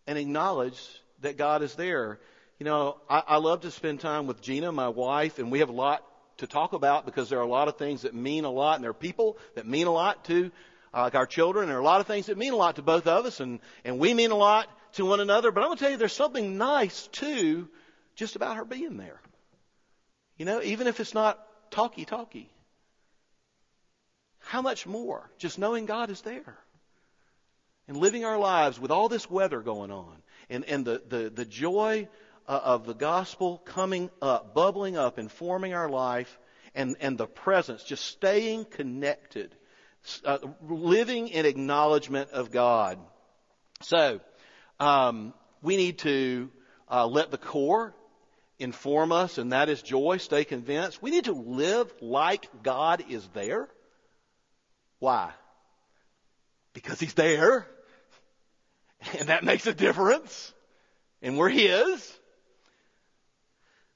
and 0.08 0.18
acknowledge 0.18 0.80
that 1.22 1.38
God 1.38 1.62
is 1.62 1.76
there. 1.76 2.20
You 2.60 2.66
know, 2.66 2.98
I, 3.10 3.24
I 3.28 3.38
love 3.38 3.62
to 3.62 3.72
spend 3.72 4.00
time 4.00 4.28
with 4.28 4.42
Gina, 4.42 4.72
my 4.72 4.90
wife, 4.90 5.40
and 5.40 5.52
we 5.52 5.60
have 5.60 5.70
a 5.70 5.74
lot 5.74 6.04
to 6.38 6.48
talk 6.48 6.74
about 6.74 7.06
because 7.06 7.30
there 7.30 7.40
are 7.40 7.44
a 7.44 7.48
lot 7.50 7.68
of 7.68 7.78
things 7.78 8.02
that 8.02 8.16
mean 8.16 8.46
a 8.46 8.52
lot, 8.52 8.76
and 8.76 8.84
there 8.84 8.92
are 8.92 8.96
people 8.96 9.38
that 9.56 9.68
mean 9.68 9.88
a 9.88 9.92
lot 9.92 10.26
to 10.26 10.52
uh, 10.94 11.02
like 11.04 11.16
our 11.16 11.26
children. 11.26 11.68
There 11.68 11.78
are 11.78 11.82
a 11.82 11.86
lot 11.86 12.02
of 12.02 12.08
things 12.08 12.26
that 12.26 12.38
mean 12.38 12.54
a 12.54 12.56
lot 12.56 12.76
to 12.76 12.82
both 12.82 13.08
of 13.08 13.26
us, 13.26 13.40
and 13.40 13.60
and 13.86 14.00
we 14.00 14.14
mean 14.14 14.32
a 14.32 14.36
lot 14.36 14.68
to 14.94 15.06
one 15.06 15.20
another. 15.20 15.52
But 15.52 15.62
I'm 15.62 15.68
going 15.68 15.78
to 15.78 15.84
tell 15.84 15.92
you, 15.92 15.98
there's 15.98 16.14
something 16.14 16.58
nice 16.58 17.08
too, 17.08 17.70
just 18.16 18.36
about 18.36 18.58
her 18.58 18.66
being 18.66 18.98
there. 18.98 19.20
You 20.38 20.46
know, 20.46 20.62
even 20.62 20.88
if 20.88 21.00
it's 21.00 21.14
not 21.14 21.40
talky 21.72 22.06
talky. 22.06 22.50
How 24.40 24.62
much 24.62 24.88
more 24.88 25.30
just 25.38 25.60
knowing 25.60 25.86
God 25.86 26.10
is 26.10 26.22
there 26.22 26.58
and 27.88 27.98
living 27.98 28.26
our 28.26 28.38
lives 28.38 28.80
with 28.80 28.92
all 28.92 29.08
this 29.08 29.30
weather 29.30 29.62
going 29.62 29.92
on 29.92 30.16
and, 30.50 30.66
and 30.66 30.86
the, 30.86 31.02
the, 31.08 31.30
the 31.30 31.46
joy 31.46 32.08
uh, 32.48 32.60
of 32.64 32.86
the 32.86 32.94
gospel 32.94 33.60
coming 33.60 34.10
up, 34.22 34.54
bubbling 34.54 34.98
up, 34.98 35.20
informing 35.20 35.74
our 35.74 35.90
life, 35.90 36.40
and, 36.74 36.96
and 37.00 37.18
the 37.18 37.28
presence, 37.28 37.84
just 37.84 38.06
staying 38.06 38.66
connected 38.66 39.56
uh, 40.26 40.40
living 40.68 41.28
in 41.28 41.46
acknowledgement 41.46 42.32
of 42.32 42.52
God. 42.52 42.98
So, 43.82 44.20
um, 44.80 45.34
we 45.62 45.78
need 45.78 46.00
to 46.00 46.50
uh, 46.90 47.06
let 47.06 47.30
the 47.32 47.38
core 47.38 47.94
inform 48.62 49.12
us, 49.12 49.38
and 49.38 49.52
that 49.52 49.70
is 49.70 49.82
joy. 49.82 50.18
Stay 50.18 50.46
convinced. 50.46 51.02
We 51.02 51.12
need 51.12 51.26
to 51.26 51.34
live 51.34 51.92
like 52.02 52.48
God 52.64 53.04
is 53.10 53.28
there. 53.34 53.68
Why? 55.00 55.32
Because 56.74 57.00
He's 57.00 57.16
there. 57.16 57.68
And 59.18 59.30
that 59.30 59.44
makes 59.44 59.66
a 59.66 59.74
difference. 59.74 60.54
And 61.24 61.36
we're 61.36 61.50
His. 61.50 62.20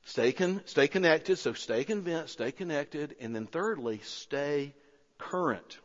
Stay, 0.06 0.32
con- 0.32 0.62
stay 0.66 0.88
connected. 0.88 1.38
So 1.38 1.54
stay 1.54 1.84
convinced, 1.84 2.34
stay 2.34 2.52
connected. 2.52 3.16
And 3.20 3.36
then 3.36 3.46
thirdly, 3.46 4.00
stay 4.04 4.74
current. 5.20 5.80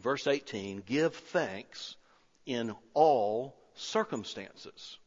Verse 0.00 0.26
18, 0.26 0.82
give 0.84 1.14
thanks 1.14 1.96
in 2.46 2.74
all 2.94 3.56
circumstances. 3.74 4.98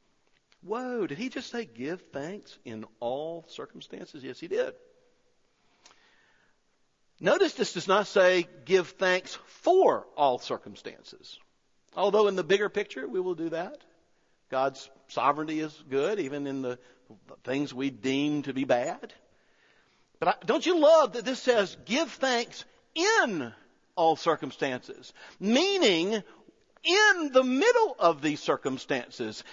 Whoa, 0.66 1.06
did 1.06 1.20
he 1.20 1.30
just 1.30 1.52
say 1.52 1.66
give 1.66 2.02
thanks 2.12 2.58
in 2.66 2.86
all 3.00 3.46
circumstances? 3.50 4.24
Yes, 4.24 4.40
he 4.40 4.48
did. 4.48 4.74
Notice 7.20 7.54
this 7.54 7.74
does 7.74 7.88
not 7.88 8.08
say 8.08 8.48
give 8.66 8.90
thanks 8.90 9.38
for 9.46 10.08
all 10.18 10.40
circumstances. 10.40 11.40
Although 11.96 12.28
in 12.28 12.36
the 12.36 12.44
bigger 12.44 12.68
picture, 12.68 13.08
we 13.08 13.20
will 13.20 13.36
do 13.36 13.50
that. 13.50 13.78
God's 14.50 14.90
sovereignty 15.08 15.60
is 15.60 15.84
good, 15.90 16.20
even 16.20 16.48
in 16.48 16.64
the 16.64 16.80
things 17.44 17.74
we 17.74 17.92
deem 17.92 18.42
to 18.44 18.54
be 18.54 18.64
bad. 18.64 19.14
But 20.20 20.46
don't 20.48 20.66
you 20.66 20.80
love 20.80 21.14
that 21.14 21.26
this 21.26 21.42
says 21.42 21.78
give 21.86 22.12
thanks 22.12 22.66
in 22.96 23.54
all 23.96 24.16
circumstances? 24.16 25.14
Meaning 25.40 26.24
in 26.86 27.32
the 27.32 27.44
middle 27.44 27.96
of 28.00 28.22
these 28.22 28.40
circumstances, 28.40 29.44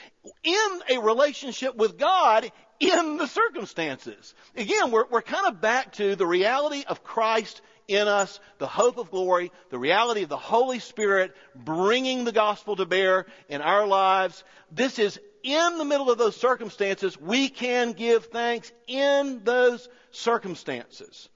in 0.44 0.80
a 0.90 1.00
relationship 1.00 1.74
with 1.74 1.98
God 1.98 2.50
in 2.78 3.16
the 3.16 3.26
circumstances. 3.26 4.34
Again, 4.56 4.90
we're, 4.90 5.06
we're 5.08 5.22
kind 5.22 5.46
of 5.46 5.60
back 5.60 5.92
to 5.94 6.16
the 6.16 6.26
reality 6.26 6.84
of 6.86 7.02
Christ 7.02 7.62
in 7.88 8.08
us, 8.08 8.40
the 8.58 8.66
hope 8.66 8.98
of 8.98 9.10
glory, 9.10 9.50
the 9.70 9.78
reality 9.78 10.22
of 10.22 10.28
the 10.28 10.36
Holy 10.36 10.78
Spirit 10.78 11.34
bringing 11.54 12.24
the 12.24 12.32
gospel 12.32 12.76
to 12.76 12.86
bear 12.86 13.26
in 13.48 13.60
our 13.60 13.86
lives. 13.86 14.44
This 14.70 14.98
is 14.98 15.18
in 15.42 15.78
the 15.78 15.84
middle 15.84 16.10
of 16.10 16.18
those 16.18 16.36
circumstances. 16.36 17.20
We 17.20 17.48
can 17.48 17.92
give 17.92 18.26
thanks 18.26 18.70
in 18.86 19.42
those 19.44 19.88
circumstances. 20.10 21.28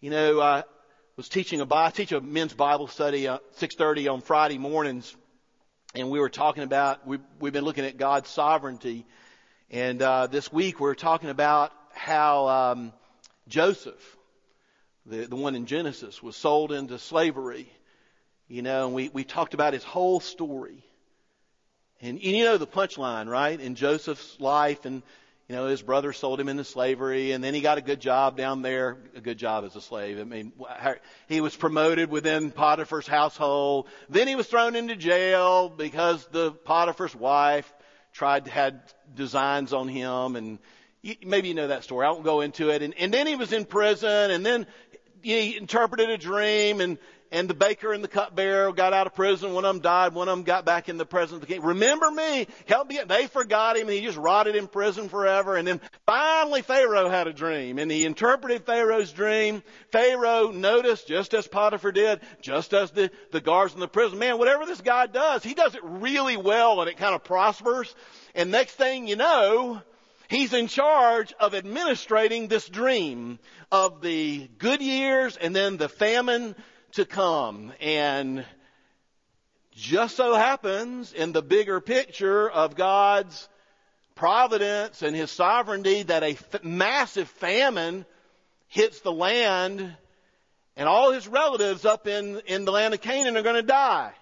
You 0.00 0.10
know, 0.10 0.40
uh, 0.40 0.62
was 1.16 1.28
teaching 1.30 1.62
a 1.62 1.74
I 1.74 1.90
teach 1.90 2.12
a 2.12 2.20
men's 2.20 2.52
Bible 2.52 2.88
study 2.88 3.26
at 3.26 3.40
6:30 3.56 4.12
on 4.12 4.20
Friday 4.20 4.58
mornings, 4.58 5.16
and 5.94 6.10
we 6.10 6.20
were 6.20 6.28
talking 6.28 6.62
about 6.62 7.06
we 7.06 7.18
we've 7.40 7.54
been 7.54 7.64
looking 7.64 7.86
at 7.86 7.96
God's 7.96 8.28
sovereignty, 8.28 9.06
and 9.70 10.02
uh, 10.02 10.26
this 10.26 10.52
week 10.52 10.78
we 10.78 10.90
are 10.90 10.94
talking 10.94 11.30
about 11.30 11.72
how 11.94 12.48
um, 12.48 12.92
Joseph, 13.48 14.16
the 15.06 15.26
the 15.26 15.36
one 15.36 15.54
in 15.54 15.64
Genesis, 15.64 16.22
was 16.22 16.36
sold 16.36 16.70
into 16.70 16.98
slavery, 16.98 17.72
you 18.46 18.60
know, 18.60 18.84
and 18.84 18.94
we 18.94 19.08
we 19.08 19.24
talked 19.24 19.54
about 19.54 19.72
his 19.72 19.84
whole 19.84 20.20
story, 20.20 20.84
and, 22.02 22.18
and 22.18 22.22
you 22.22 22.44
know 22.44 22.58
the 22.58 22.66
punchline, 22.66 23.26
right? 23.26 23.58
In 23.58 23.74
Joseph's 23.74 24.38
life 24.38 24.84
and 24.84 25.02
you 25.48 25.54
know, 25.54 25.66
his 25.66 25.80
brother 25.80 26.12
sold 26.12 26.40
him 26.40 26.48
into 26.48 26.64
slavery, 26.64 27.30
and 27.30 27.42
then 27.42 27.54
he 27.54 27.60
got 27.60 27.78
a 27.78 27.80
good 27.80 28.00
job 28.00 28.36
down 28.36 28.62
there, 28.62 28.98
a 29.14 29.20
good 29.20 29.38
job 29.38 29.64
as 29.64 29.76
a 29.76 29.80
slave. 29.80 30.18
I 30.18 30.24
mean, 30.24 30.52
he 31.28 31.40
was 31.40 31.54
promoted 31.54 32.10
within 32.10 32.50
Potiphar's 32.50 33.06
household. 33.06 33.86
Then 34.08 34.26
he 34.26 34.34
was 34.34 34.48
thrown 34.48 34.74
into 34.74 34.96
jail 34.96 35.68
because 35.68 36.26
the 36.32 36.50
Potiphar's 36.50 37.14
wife 37.14 37.72
tried 38.12 38.46
to 38.46 38.50
had 38.50 38.80
designs 39.14 39.72
on 39.72 39.86
him, 39.86 40.34
and 40.34 40.58
maybe 41.24 41.48
you 41.48 41.54
know 41.54 41.68
that 41.68 41.84
story. 41.84 42.06
I 42.06 42.10
won't 42.10 42.24
go 42.24 42.40
into 42.40 42.70
it. 42.70 42.82
And, 42.82 42.94
and 42.98 43.14
then 43.14 43.28
he 43.28 43.36
was 43.36 43.52
in 43.52 43.66
prison, 43.66 44.32
and 44.32 44.44
then 44.44 44.66
he 45.22 45.56
interpreted 45.56 46.10
a 46.10 46.18
dream, 46.18 46.80
and 46.80 46.98
and 47.32 47.48
the 47.48 47.54
baker 47.54 47.92
and 47.92 48.02
the 48.02 48.08
cupbearer 48.08 48.72
got 48.72 48.92
out 48.92 49.06
of 49.06 49.14
prison. 49.14 49.52
One 49.52 49.64
of 49.64 49.74
them 49.74 49.82
died. 49.82 50.14
One 50.14 50.28
of 50.28 50.36
them 50.36 50.44
got 50.44 50.64
back 50.64 50.88
in 50.88 50.96
the 50.96 51.06
presence 51.06 51.34
of 51.34 51.40
the 51.40 51.46
king. 51.46 51.62
Remember 51.62 52.10
me. 52.10 52.46
Help 52.66 52.88
me. 52.88 53.00
They 53.06 53.26
forgot 53.26 53.76
him 53.76 53.88
and 53.88 53.96
he 53.96 54.02
just 54.02 54.18
rotted 54.18 54.56
in 54.56 54.66
prison 54.68 55.08
forever. 55.08 55.56
And 55.56 55.66
then 55.66 55.80
finally 56.06 56.62
Pharaoh 56.62 57.08
had 57.08 57.26
a 57.26 57.32
dream 57.32 57.78
and 57.78 57.90
he 57.90 58.04
interpreted 58.04 58.64
Pharaoh's 58.64 59.12
dream. 59.12 59.62
Pharaoh 59.92 60.50
noticed, 60.50 61.08
just 61.08 61.34
as 61.34 61.46
Potiphar 61.46 61.92
did, 61.92 62.20
just 62.40 62.72
as 62.72 62.90
the, 62.90 63.10
the 63.32 63.40
guards 63.40 63.74
in 63.74 63.80
the 63.80 63.88
prison, 63.88 64.18
man, 64.18 64.38
whatever 64.38 64.66
this 64.66 64.80
guy 64.80 65.06
does, 65.06 65.42
he 65.42 65.54
does 65.54 65.74
it 65.74 65.82
really 65.84 66.36
well 66.36 66.80
and 66.80 66.88
it 66.88 66.96
kind 66.96 67.14
of 67.14 67.24
prospers. 67.24 67.94
And 68.34 68.50
next 68.50 68.74
thing 68.74 69.06
you 69.06 69.16
know, 69.16 69.82
He's 70.28 70.52
in 70.52 70.66
charge 70.66 71.32
of 71.38 71.54
administrating 71.54 72.48
this 72.48 72.68
dream 72.68 73.38
of 73.70 74.00
the 74.00 74.48
good 74.58 74.82
years 74.82 75.36
and 75.36 75.54
then 75.54 75.76
the 75.76 75.88
famine 75.88 76.56
to 76.96 77.06
come. 77.06 77.72
And 77.80 78.44
just 79.72 80.16
so 80.16 80.34
happens 80.34 81.12
in 81.12 81.32
the 81.32 81.42
bigger 81.42 81.80
picture 81.80 82.50
of 82.50 82.74
God's 82.74 83.48
providence 84.14 85.02
and 85.02 85.14
His 85.14 85.30
sovereignty 85.30 86.02
that 86.04 86.22
a 86.22 86.30
f- 86.30 86.64
massive 86.64 87.28
famine 87.28 88.04
hits 88.68 89.00
the 89.00 89.12
land 89.12 89.96
and 90.76 90.88
all 90.88 91.10
his 91.10 91.26
relatives 91.26 91.84
up 91.84 92.06
in, 92.06 92.40
in 92.46 92.64
the 92.64 92.72
land 92.72 92.94
of 92.94 93.00
Canaan 93.00 93.36
are 93.36 93.42
going 93.42 93.56
to 93.56 93.62
die. 93.62 94.12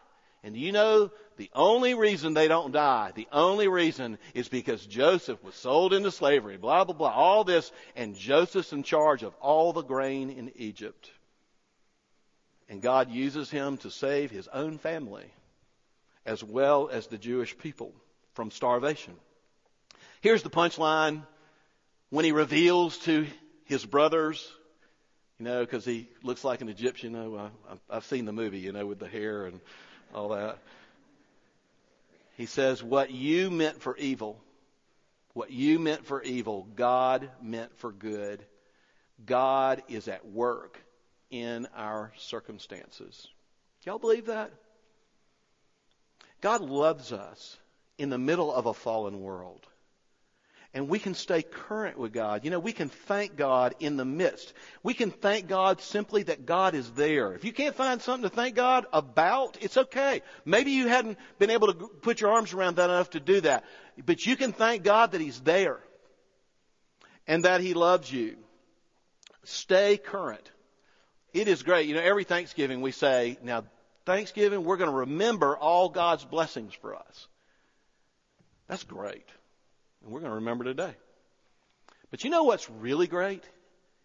And 0.42 0.56
you 0.56 0.72
know 0.72 1.10
the 1.36 1.50
only 1.52 1.94
reason 1.94 2.34
they 2.34 2.46
don't 2.46 2.70
die, 2.70 3.12
the 3.14 3.26
only 3.32 3.66
reason 3.66 4.18
is 4.34 4.48
because 4.48 4.86
Joseph 4.86 5.42
was 5.42 5.54
sold 5.56 5.92
into 5.92 6.12
slavery, 6.12 6.56
blah, 6.56 6.84
blah, 6.84 6.94
blah, 6.94 7.10
all 7.10 7.42
this, 7.42 7.72
and 7.96 8.14
Joseph's 8.14 8.72
in 8.72 8.84
charge 8.84 9.24
of 9.24 9.34
all 9.40 9.72
the 9.72 9.82
grain 9.82 10.30
in 10.30 10.52
Egypt. 10.54 11.10
And 12.68 12.80
God 12.80 13.10
uses 13.10 13.50
him 13.50 13.76
to 13.78 13.90
save 13.90 14.30
his 14.30 14.48
own 14.48 14.78
family 14.78 15.26
as 16.26 16.42
well 16.42 16.88
as 16.90 17.06
the 17.06 17.18
Jewish 17.18 17.56
people 17.58 17.92
from 18.32 18.50
starvation. 18.50 19.14
Here's 20.20 20.42
the 20.42 20.50
punchline 20.50 21.22
when 22.10 22.24
he 22.24 22.32
reveals 22.32 22.98
to 23.00 23.26
his 23.64 23.84
brothers, 23.84 24.50
you 25.38 25.44
know, 25.44 25.60
because 25.60 25.84
he 25.84 26.08
looks 26.22 26.44
like 26.44 26.62
an 26.62 26.68
Egyptian. 26.68 27.12
You 27.12 27.18
know, 27.18 27.50
I, 27.68 27.96
I've 27.96 28.04
seen 28.04 28.24
the 28.24 28.32
movie, 28.32 28.58
you 28.58 28.72
know, 28.72 28.86
with 28.86 28.98
the 28.98 29.08
hair 29.08 29.46
and 29.46 29.60
all 30.14 30.30
that. 30.30 30.58
He 32.36 32.46
says, 32.46 32.82
What 32.82 33.10
you 33.10 33.50
meant 33.50 33.82
for 33.82 33.96
evil, 33.96 34.40
what 35.34 35.50
you 35.50 35.78
meant 35.78 36.06
for 36.06 36.22
evil, 36.22 36.66
God 36.74 37.28
meant 37.42 37.76
for 37.78 37.92
good. 37.92 38.44
God 39.24 39.82
is 39.88 40.08
at 40.08 40.26
work 40.26 40.83
in 41.34 41.66
our 41.74 42.12
circumstances. 42.16 43.26
Y'all 43.82 43.98
believe 43.98 44.26
that? 44.26 44.52
God 46.40 46.60
loves 46.60 47.12
us 47.12 47.56
in 47.98 48.08
the 48.08 48.18
middle 48.18 48.54
of 48.54 48.66
a 48.66 48.74
fallen 48.74 49.20
world. 49.20 49.66
And 50.72 50.88
we 50.88 51.00
can 51.00 51.14
stay 51.14 51.42
current 51.42 51.98
with 51.98 52.12
God. 52.12 52.44
You 52.44 52.52
know, 52.52 52.60
we 52.60 52.72
can 52.72 52.88
thank 52.88 53.36
God 53.36 53.74
in 53.80 53.96
the 53.96 54.04
midst. 54.04 54.52
We 54.84 54.94
can 54.94 55.10
thank 55.10 55.48
God 55.48 55.80
simply 55.80 56.22
that 56.24 56.46
God 56.46 56.76
is 56.76 56.88
there. 56.92 57.32
If 57.32 57.44
you 57.44 57.52
can't 57.52 57.74
find 57.74 58.00
something 58.00 58.28
to 58.30 58.34
thank 58.34 58.54
God 58.54 58.86
about, 58.92 59.58
it's 59.60 59.76
okay. 59.76 60.22
Maybe 60.44 60.70
you 60.70 60.86
hadn't 60.86 61.18
been 61.40 61.50
able 61.50 61.72
to 61.72 61.74
put 61.74 62.20
your 62.20 62.30
arms 62.30 62.52
around 62.52 62.76
that 62.76 62.90
enough 62.90 63.10
to 63.10 63.20
do 63.20 63.40
that. 63.40 63.64
But 64.06 64.24
you 64.24 64.36
can 64.36 64.52
thank 64.52 64.84
God 64.84 65.12
that 65.12 65.20
He's 65.20 65.40
there 65.40 65.80
and 67.26 67.44
that 67.44 67.60
He 67.60 67.74
loves 67.74 68.12
you. 68.12 68.36
Stay 69.42 69.96
current. 69.96 70.48
It 71.34 71.48
is 71.48 71.64
great. 71.64 71.88
You 71.88 71.96
know, 71.96 72.00
every 72.00 72.22
Thanksgiving 72.22 72.80
we 72.80 72.92
say, 72.92 73.36
now, 73.42 73.64
Thanksgiving, 74.06 74.62
we're 74.64 74.76
going 74.76 74.90
to 74.90 74.96
remember 74.96 75.56
all 75.56 75.88
God's 75.88 76.24
blessings 76.24 76.72
for 76.74 76.94
us. 76.94 77.26
That's 78.68 78.84
great. 78.84 79.26
And 80.02 80.12
we're 80.12 80.20
going 80.20 80.30
to 80.30 80.36
remember 80.36 80.64
today. 80.64 80.94
But 82.12 82.22
you 82.22 82.30
know 82.30 82.44
what's 82.44 82.70
really 82.70 83.08
great? 83.08 83.42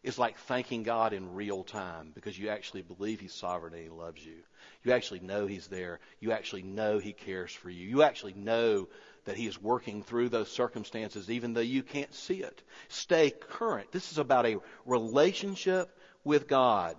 It's 0.01 0.17
like 0.17 0.37
thanking 0.39 0.81
God 0.81 1.13
in 1.13 1.35
real 1.35 1.63
time 1.63 2.11
because 2.15 2.39
you 2.39 2.49
actually 2.49 2.81
believe 2.81 3.19
He's 3.19 3.33
sovereign 3.33 3.73
and 3.73 3.83
He 3.83 3.89
loves 3.89 4.25
you. 4.25 4.37
You 4.83 4.93
actually 4.93 5.19
know 5.19 5.45
He's 5.45 5.67
there. 5.67 5.99
You 6.19 6.31
actually 6.31 6.63
know 6.63 6.97
He 6.97 7.13
cares 7.13 7.51
for 7.51 7.69
you. 7.69 7.85
You 7.85 8.01
actually 8.01 8.33
know 8.33 8.87
that 9.25 9.37
He 9.37 9.45
is 9.45 9.61
working 9.61 10.01
through 10.01 10.29
those 10.29 10.49
circumstances 10.49 11.29
even 11.29 11.53
though 11.53 11.59
you 11.61 11.83
can't 11.83 12.13
see 12.15 12.41
it. 12.41 12.63
Stay 12.87 13.29
current. 13.29 13.91
This 13.91 14.11
is 14.11 14.17
about 14.17 14.47
a 14.47 14.57
relationship 14.85 15.95
with 16.23 16.47
God. 16.47 16.95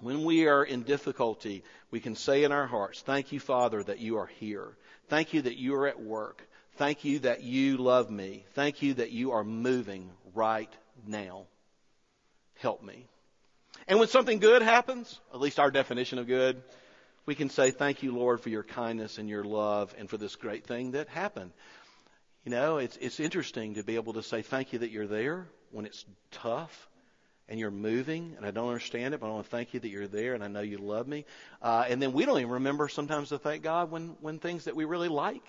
When 0.00 0.24
we 0.24 0.46
are 0.46 0.62
in 0.62 0.82
difficulty, 0.82 1.64
we 1.90 2.00
can 2.00 2.16
say 2.16 2.44
in 2.44 2.52
our 2.52 2.66
hearts, 2.66 3.00
Thank 3.00 3.32
you, 3.32 3.40
Father, 3.40 3.82
that 3.82 3.98
you 3.98 4.18
are 4.18 4.26
here. 4.26 4.76
Thank 5.08 5.32
you 5.32 5.42
that 5.42 5.56
you 5.56 5.74
are 5.74 5.86
at 5.86 6.00
work. 6.00 6.46
Thank 6.76 7.04
you 7.04 7.20
that 7.20 7.42
you 7.42 7.78
love 7.78 8.10
me. 8.10 8.44
Thank 8.52 8.82
you 8.82 8.94
that 8.94 9.10
you 9.10 9.32
are 9.32 9.44
moving 9.44 10.10
right 10.34 10.70
now. 11.06 11.46
Help 12.58 12.82
me. 12.82 13.06
And 13.88 13.98
when 13.98 14.08
something 14.08 14.38
good 14.38 14.62
happens, 14.62 15.18
at 15.32 15.40
least 15.40 15.58
our 15.58 15.70
definition 15.70 16.18
of 16.18 16.26
good, 16.26 16.62
we 17.24 17.34
can 17.34 17.48
say, 17.48 17.70
Thank 17.70 18.02
you, 18.02 18.14
Lord, 18.14 18.40
for 18.40 18.50
your 18.50 18.64
kindness 18.64 19.16
and 19.16 19.30
your 19.30 19.44
love 19.44 19.94
and 19.96 20.10
for 20.10 20.18
this 20.18 20.36
great 20.36 20.66
thing 20.66 20.92
that 20.92 21.08
happened. 21.08 21.52
You 22.44 22.50
know, 22.50 22.76
it's, 22.78 22.96
it's 22.98 23.18
interesting 23.18 23.74
to 23.74 23.82
be 23.82 23.94
able 23.94 24.12
to 24.12 24.22
say, 24.22 24.42
Thank 24.42 24.74
you 24.74 24.80
that 24.80 24.90
you're 24.90 25.06
there 25.06 25.46
when 25.70 25.86
it's 25.86 26.04
tough 26.30 26.88
and 27.48 27.60
you're 27.60 27.70
moving, 27.70 28.34
and 28.36 28.44
I 28.44 28.50
don't 28.50 28.68
understand 28.68 29.14
it, 29.14 29.20
but 29.20 29.28
I 29.28 29.30
want 29.30 29.44
to 29.44 29.50
thank 29.50 29.72
you 29.72 29.80
that 29.80 29.88
you're 29.88 30.08
there, 30.08 30.34
and 30.34 30.42
I 30.42 30.48
know 30.48 30.60
you 30.60 30.78
love 30.78 31.06
me. 31.06 31.24
Uh, 31.62 31.84
and 31.88 32.02
then 32.02 32.12
we 32.12 32.24
don't 32.24 32.38
even 32.38 32.50
remember 32.52 32.88
sometimes 32.88 33.28
to 33.28 33.38
thank 33.38 33.62
God 33.62 33.90
when, 33.90 34.16
when 34.20 34.38
things 34.38 34.64
that 34.64 34.74
we 34.74 34.84
really 34.84 35.08
like 35.08 35.44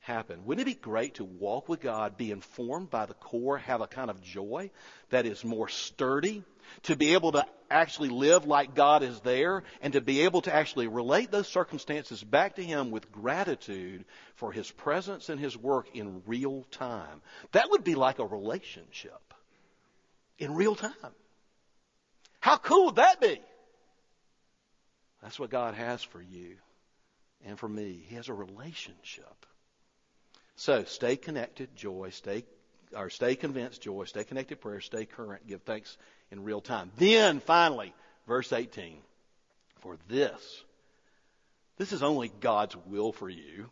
happen. 0.00 0.44
Wouldn't 0.44 0.66
it 0.66 0.70
be 0.70 0.80
great 0.80 1.14
to 1.16 1.24
walk 1.24 1.68
with 1.68 1.80
God, 1.80 2.16
be 2.16 2.30
informed 2.30 2.90
by 2.90 3.06
the 3.06 3.14
core, 3.14 3.58
have 3.58 3.80
a 3.80 3.86
kind 3.86 4.10
of 4.10 4.22
joy 4.22 4.70
that 5.10 5.26
is 5.26 5.44
more 5.44 5.68
sturdy, 5.68 6.42
to 6.84 6.96
be 6.96 7.14
able 7.14 7.32
to 7.32 7.44
actually 7.70 8.08
live 8.08 8.44
like 8.44 8.74
God 8.74 9.02
is 9.02 9.20
there, 9.20 9.62
and 9.80 9.92
to 9.92 10.00
be 10.00 10.22
able 10.22 10.42
to 10.42 10.54
actually 10.54 10.86
relate 10.86 11.30
those 11.30 11.48
circumstances 11.48 12.22
back 12.22 12.56
to 12.56 12.64
Him 12.64 12.90
with 12.90 13.12
gratitude 13.12 14.04
for 14.34 14.50
His 14.52 14.70
presence 14.70 15.28
and 15.28 15.40
His 15.40 15.56
work 15.56 15.88
in 15.94 16.22
real 16.26 16.64
time? 16.70 17.22
That 17.52 17.70
would 17.70 17.84
be 17.84 17.94
like 17.94 18.18
a 18.18 18.26
relationship 18.26 19.20
in 20.38 20.54
real 20.54 20.74
time. 20.74 20.92
How 22.48 22.56
cool 22.56 22.86
would 22.86 22.96
that 22.96 23.20
be? 23.20 23.38
That's 25.22 25.38
what 25.38 25.50
God 25.50 25.74
has 25.74 26.02
for 26.02 26.22
you 26.22 26.56
and 27.44 27.58
for 27.58 27.68
me. 27.68 28.02
He 28.08 28.14
has 28.14 28.30
a 28.30 28.32
relationship. 28.32 29.44
So 30.56 30.84
stay 30.84 31.16
connected, 31.16 31.76
joy, 31.76 32.08
stay 32.08 32.44
or 32.96 33.10
stay 33.10 33.36
convinced, 33.36 33.82
joy, 33.82 34.04
stay 34.04 34.24
connected, 34.24 34.62
prayer, 34.62 34.80
stay 34.80 35.04
current, 35.04 35.46
give 35.46 35.60
thanks 35.60 35.98
in 36.30 36.42
real 36.42 36.62
time. 36.62 36.90
Then 36.96 37.40
finally, 37.40 37.92
verse 38.26 38.50
18. 38.50 38.96
For 39.80 39.98
this, 40.08 40.64
this 41.76 41.92
is 41.92 42.02
only 42.02 42.32
God's 42.40 42.76
will 42.86 43.12
for 43.12 43.28
you 43.28 43.68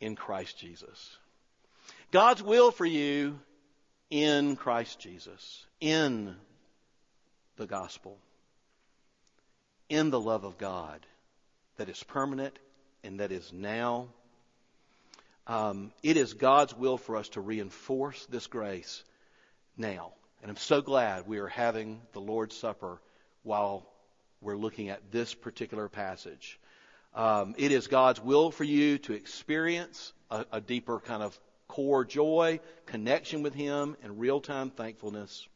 in 0.00 0.16
Christ 0.16 0.58
Jesus. 0.58 1.16
God's 2.10 2.42
will 2.42 2.72
for 2.72 2.84
you 2.84 3.40
in 4.10 4.56
Christ 4.56 5.00
Jesus, 5.00 5.64
in 5.80 6.36
the 7.60 7.66
gospel, 7.66 8.16
in 9.90 10.08
the 10.08 10.18
love 10.18 10.44
of 10.44 10.56
God 10.56 11.06
that 11.76 11.90
is 11.90 12.02
permanent 12.02 12.58
and 13.04 13.20
that 13.20 13.30
is 13.30 13.52
now. 13.52 14.08
Um, 15.46 15.92
it 16.02 16.16
is 16.16 16.32
God's 16.32 16.74
will 16.74 16.96
for 16.96 17.16
us 17.16 17.28
to 17.30 17.42
reinforce 17.42 18.24
this 18.26 18.46
grace 18.46 19.04
now. 19.76 20.12
And 20.40 20.50
I'm 20.50 20.56
so 20.56 20.80
glad 20.80 21.28
we 21.28 21.36
are 21.36 21.48
having 21.48 22.00
the 22.14 22.20
Lord's 22.20 22.56
Supper 22.56 22.98
while 23.42 23.86
we're 24.40 24.56
looking 24.56 24.88
at 24.88 25.12
this 25.12 25.34
particular 25.34 25.90
passage. 25.90 26.58
Um, 27.14 27.54
it 27.58 27.72
is 27.72 27.88
God's 27.88 28.22
will 28.22 28.50
for 28.50 28.64
you 28.64 28.96
to 29.00 29.12
experience 29.12 30.14
a, 30.30 30.46
a 30.50 30.60
deeper 30.62 30.98
kind 30.98 31.22
of 31.22 31.38
core 31.68 32.06
joy, 32.06 32.60
connection 32.86 33.42
with 33.42 33.52
Him, 33.52 33.98
and 34.02 34.18
real 34.18 34.40
time 34.40 34.70
thankfulness. 34.70 35.46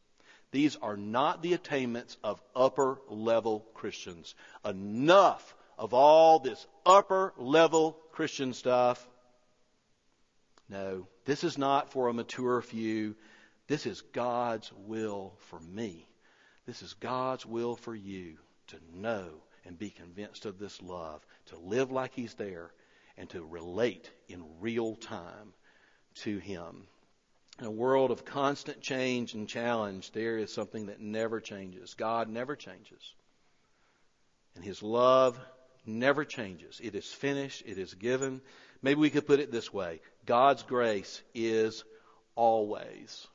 These 0.55 0.77
are 0.77 0.97
not 0.97 1.43
the 1.43 1.55
attainments 1.55 2.17
of 2.23 2.41
upper 2.55 3.01
level 3.09 3.67
Christians. 3.75 4.37
Enough 4.65 5.53
of 5.77 5.93
all 5.93 6.39
this 6.39 6.65
upper 6.87 7.35
level 7.37 7.99
Christian 8.13 8.53
stuff. 8.53 9.05
No, 10.69 11.09
this 11.25 11.43
is 11.43 11.59
not 11.59 11.91
for 11.91 12.07
a 12.07 12.13
mature 12.13 12.63
few. 12.63 13.17
This 13.67 13.85
is 13.85 14.03
God's 14.13 14.71
will 14.87 15.35
for 15.49 15.59
me. 15.59 16.07
This 16.67 16.83
is 16.83 16.95
God's 16.95 17.45
will 17.45 17.75
for 17.75 17.97
you 17.97 18.37
to 18.69 18.77
know 18.93 19.43
and 19.65 19.77
be 19.77 19.91
convinced 19.91 20.47
of 20.47 20.61
this 20.61 20.81
love, 20.81 21.27
to 21.47 21.59
live 21.59 21.91
like 21.91 22.15
He's 22.15 22.35
there, 22.35 22.71
and 23.17 23.29
to 23.31 23.45
relate 23.45 24.09
in 24.29 24.45
real 24.61 24.95
time 24.95 25.53
to 26.23 26.39
Him. 26.39 26.87
In 27.61 27.67
a 27.67 27.71
world 27.71 28.11
of 28.11 28.25
constant 28.25 28.81
change 28.81 29.35
and 29.35 29.49
challenge, 29.49 30.11
there 30.11 30.39
is 30.39 30.53
something 30.53 30.87
that 30.87 31.01
never 31.01 31.41
changes. 31.41 31.95
God 31.95 32.29
never 32.29 32.57
changes. 32.57 33.15
And 34.57 34.65
His 34.65 34.83
love 34.83 35.39
never 35.87 36.25
changes. 36.25 36.81
It 36.83 36.95
is 36.95 37.13
finished. 37.13 37.63
It 37.65 37.79
is 37.79 37.95
given. 37.95 38.41
Maybe 38.83 39.01
we 39.01 39.11
could 39.11 39.27
put 39.27 39.41
it 39.41 39.53
this 39.53 39.73
way. 39.73 40.01
God's 40.27 40.63
grace 40.65 41.23
is 41.35 41.85
always. 42.35 43.27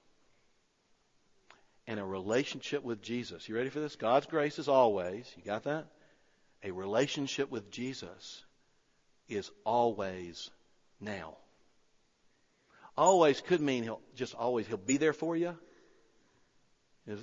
And 1.88 2.00
a 2.00 2.06
relationship 2.06 2.84
with 2.84 3.02
Jesus. 3.02 3.48
You 3.48 3.56
ready 3.56 3.70
for 3.70 3.80
this? 3.80 3.96
God's 3.96 4.28
grace 4.28 4.60
is 4.60 4.68
always. 4.68 5.32
You 5.38 5.44
got 5.44 5.64
that? 5.64 5.88
A 6.64 6.72
relationship 6.72 7.50
with 7.50 7.72
Jesus 7.72 8.44
is 9.30 9.50
always 9.64 10.50
now. 11.00 11.38
Always 13.00 13.40
could 13.40 13.62
mean 13.62 13.84
he'll 13.84 14.02
just 14.14 14.36
always, 14.36 14.68
he'll 14.68 14.76
be 14.76 14.98
there 14.98 15.14
for 15.14 15.38
you. 15.38 15.58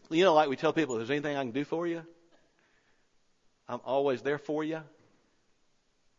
You 0.09 0.25
know, 0.25 0.33
like 0.33 0.49
we 0.49 0.57
tell 0.57 0.73
people, 0.73 0.95
if 0.95 1.01
there's 1.01 1.11
anything 1.11 1.37
I 1.37 1.43
can 1.43 1.51
do 1.51 1.67
for 1.67 1.87
you, 1.87 2.03
I'm 3.69 3.81
always 3.85 4.23
there 4.23 4.39
for 4.39 4.65
you. 4.65 4.81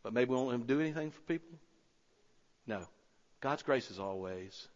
But 0.04 0.14
maybe 0.14 0.30
we 0.30 0.36
won't 0.36 0.54
him 0.54 0.68
do 0.68 0.80
anything 0.80 1.10
for 1.10 1.22
people? 1.22 1.58
No. 2.68 2.84
God's 3.42 3.64
grace 3.64 3.90
is 3.90 3.98
always. 3.98 4.68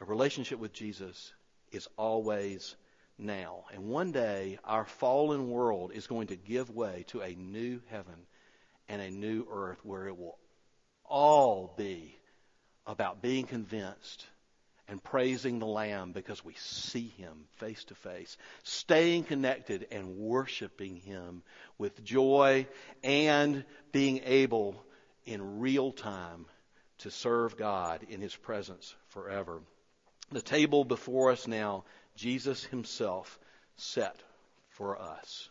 A 0.00 0.04
relationship 0.04 0.60
with 0.60 0.72
Jesus 0.72 1.32
is 1.72 1.88
always 1.96 2.76
now. 3.18 3.64
And 3.74 3.88
one 3.88 4.12
day, 4.12 4.60
our 4.62 4.84
fallen 4.84 5.50
world 5.50 5.90
is 5.92 6.06
going 6.06 6.28
to 6.28 6.36
give 6.36 6.70
way 6.70 7.04
to 7.08 7.20
a 7.20 7.34
new 7.34 7.80
heaven 7.88 8.28
and 8.88 9.02
a 9.02 9.10
new 9.10 9.44
earth 9.50 9.80
where 9.82 10.06
it 10.06 10.16
will 10.16 10.38
all 11.04 11.74
be 11.76 12.19
about 12.86 13.22
being 13.22 13.46
convinced 13.46 14.26
and 14.88 15.02
praising 15.02 15.60
the 15.60 15.66
Lamb 15.66 16.10
because 16.12 16.44
we 16.44 16.54
see 16.54 17.12
Him 17.16 17.44
face 17.58 17.84
to 17.84 17.94
face, 17.94 18.36
staying 18.64 19.24
connected 19.24 19.86
and 19.92 20.16
worshiping 20.16 20.96
Him 20.96 21.42
with 21.78 22.04
joy 22.04 22.66
and 23.04 23.64
being 23.92 24.20
able 24.24 24.82
in 25.24 25.60
real 25.60 25.92
time 25.92 26.46
to 26.98 27.10
serve 27.10 27.56
God 27.56 28.04
in 28.08 28.20
His 28.20 28.34
presence 28.34 28.94
forever. 29.08 29.62
The 30.32 30.42
table 30.42 30.84
before 30.84 31.30
us 31.30 31.46
now, 31.46 31.84
Jesus 32.16 32.64
Himself 32.64 33.38
set 33.76 34.16
for 34.70 35.00
us. 35.00 35.48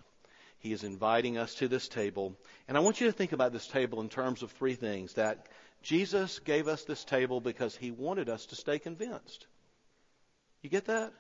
He 0.60 0.74
is 0.74 0.84
inviting 0.84 1.38
us 1.38 1.56
to 1.56 1.70
this 1.70 1.88
table. 1.88 2.36
And 2.68 2.76
I 2.76 2.82
want 2.82 3.00
you 3.00 3.08
to 3.08 3.13
think 3.13 3.32
about 3.32 3.54
this 3.54 3.68
table 3.68 4.02
in 4.02 4.10
terms 4.10 4.44
of 4.44 4.52
three 4.52 4.76
things 4.76 5.13
that 5.13 5.48
Jesus 5.82 6.39
gave 6.39 6.68
us 6.68 6.84
this 6.84 7.04
table 7.06 7.39
because 7.39 7.76
he 7.76 7.92
wanted 7.92 8.30
us 8.30 8.48
to 8.48 8.56
stay 8.56 8.80
convinced. 8.80 9.48
You 10.62 10.70
get 10.70 10.86
that? 10.86 11.13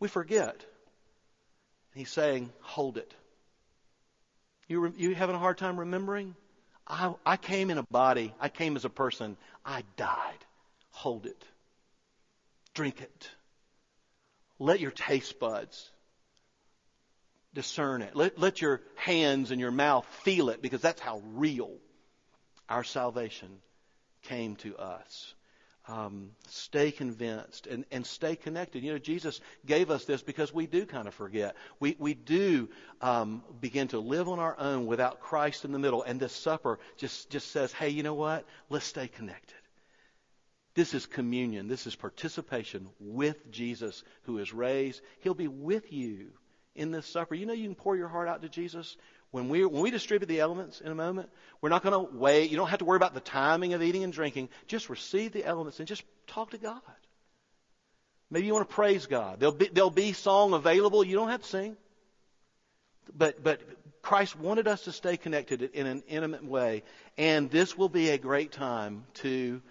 We 0.00 0.08
forget. 0.08 0.64
He's 1.94 2.10
saying, 2.10 2.50
hold 2.60 2.96
it. 2.96 3.14
You, 4.68 4.92
you 4.96 5.14
having 5.14 5.36
a 5.36 5.38
hard 5.38 5.58
time 5.58 5.78
remembering? 5.78 6.34
I, 6.86 7.14
I 7.24 7.36
came 7.36 7.70
in 7.70 7.78
a 7.78 7.84
body. 7.84 8.34
I 8.40 8.48
came 8.48 8.76
as 8.76 8.84
a 8.84 8.90
person. 8.90 9.36
I 9.64 9.84
died. 9.96 10.44
Hold 10.90 11.26
it. 11.26 11.44
Drink 12.74 13.00
it. 13.00 13.30
Let 14.58 14.80
your 14.80 14.90
taste 14.90 15.38
buds 15.38 15.90
discern 17.54 18.02
it. 18.02 18.16
Let, 18.16 18.38
let 18.38 18.60
your 18.60 18.80
hands 18.96 19.50
and 19.50 19.60
your 19.60 19.70
mouth 19.70 20.06
feel 20.22 20.48
it 20.48 20.62
because 20.62 20.80
that's 20.80 21.00
how 21.00 21.22
real 21.34 21.70
our 22.68 22.84
salvation 22.84 23.48
came 24.22 24.56
to 24.56 24.76
us. 24.76 25.34
Um, 25.88 26.30
stay 26.46 26.92
convinced 26.92 27.66
and, 27.66 27.84
and 27.90 28.06
stay 28.06 28.36
connected. 28.36 28.84
You 28.84 28.92
know, 28.92 28.98
Jesus 28.98 29.40
gave 29.66 29.90
us 29.90 30.04
this 30.04 30.22
because 30.22 30.54
we 30.54 30.66
do 30.68 30.86
kind 30.86 31.08
of 31.08 31.14
forget. 31.14 31.56
We, 31.80 31.96
we 31.98 32.14
do 32.14 32.68
um, 33.00 33.42
begin 33.60 33.88
to 33.88 33.98
live 33.98 34.28
on 34.28 34.38
our 34.38 34.56
own 34.58 34.86
without 34.86 35.20
Christ 35.20 35.64
in 35.64 35.72
the 35.72 35.80
middle. 35.80 36.04
And 36.04 36.20
this 36.20 36.32
supper 36.32 36.78
just, 36.98 37.30
just 37.30 37.50
says, 37.50 37.72
hey, 37.72 37.88
you 37.88 38.04
know 38.04 38.14
what? 38.14 38.46
Let's 38.70 38.86
stay 38.86 39.08
connected. 39.08 39.56
This 40.74 40.94
is 40.94 41.04
communion. 41.04 41.66
This 41.66 41.88
is 41.88 41.96
participation 41.96 42.88
with 43.00 43.50
Jesus 43.50 44.04
who 44.22 44.38
is 44.38 44.54
raised. 44.54 45.02
He'll 45.20 45.34
be 45.34 45.48
with 45.48 45.92
you 45.92 46.28
in 46.76 46.92
this 46.92 47.06
supper. 47.06 47.34
You 47.34 47.44
know, 47.44 47.52
you 47.52 47.64
can 47.64 47.74
pour 47.74 47.96
your 47.96 48.08
heart 48.08 48.28
out 48.28 48.42
to 48.42 48.48
Jesus 48.48 48.96
when 49.32 49.48
we, 49.48 49.64
when 49.64 49.82
we 49.82 49.90
distribute 49.90 50.28
the 50.28 50.40
elements 50.40 50.80
in 50.80 50.92
a 50.92 50.94
moment, 50.94 51.30
we're 51.60 51.70
not 51.70 51.82
going 51.82 51.94
to 51.94 52.16
wait. 52.16 52.50
You 52.50 52.56
don't 52.58 52.68
have 52.68 52.80
to 52.80 52.84
worry 52.84 52.96
about 52.96 53.14
the 53.14 53.20
timing 53.20 53.72
of 53.72 53.82
eating 53.82 54.04
and 54.04 54.12
drinking. 54.12 54.50
Just 54.66 54.90
receive 54.90 55.32
the 55.32 55.44
elements 55.44 55.78
and 55.78 55.88
just 55.88 56.04
talk 56.26 56.50
to 56.50 56.58
God. 56.58 56.80
Maybe 58.30 58.46
you 58.46 58.52
want 58.52 58.68
to 58.68 58.74
praise 58.74 59.06
God. 59.06 59.40
There'll 59.40 59.54
be, 59.54 59.68
there'll 59.72 59.90
be 59.90 60.12
song 60.12 60.52
available. 60.52 61.02
You 61.02 61.16
don't 61.16 61.30
have 61.30 61.42
to 61.42 61.48
sing. 61.48 61.76
But, 63.16 63.42
but 63.42 63.60
Christ 64.02 64.38
wanted 64.38 64.68
us 64.68 64.84
to 64.84 64.92
stay 64.92 65.16
connected 65.16 65.62
in 65.62 65.86
an 65.86 66.02
intimate 66.08 66.44
way. 66.44 66.82
And 67.16 67.50
this 67.50 67.76
will 67.76 67.88
be 67.88 68.10
a 68.10 68.18
great 68.18 68.52
time 68.52 69.04
to 69.14 69.62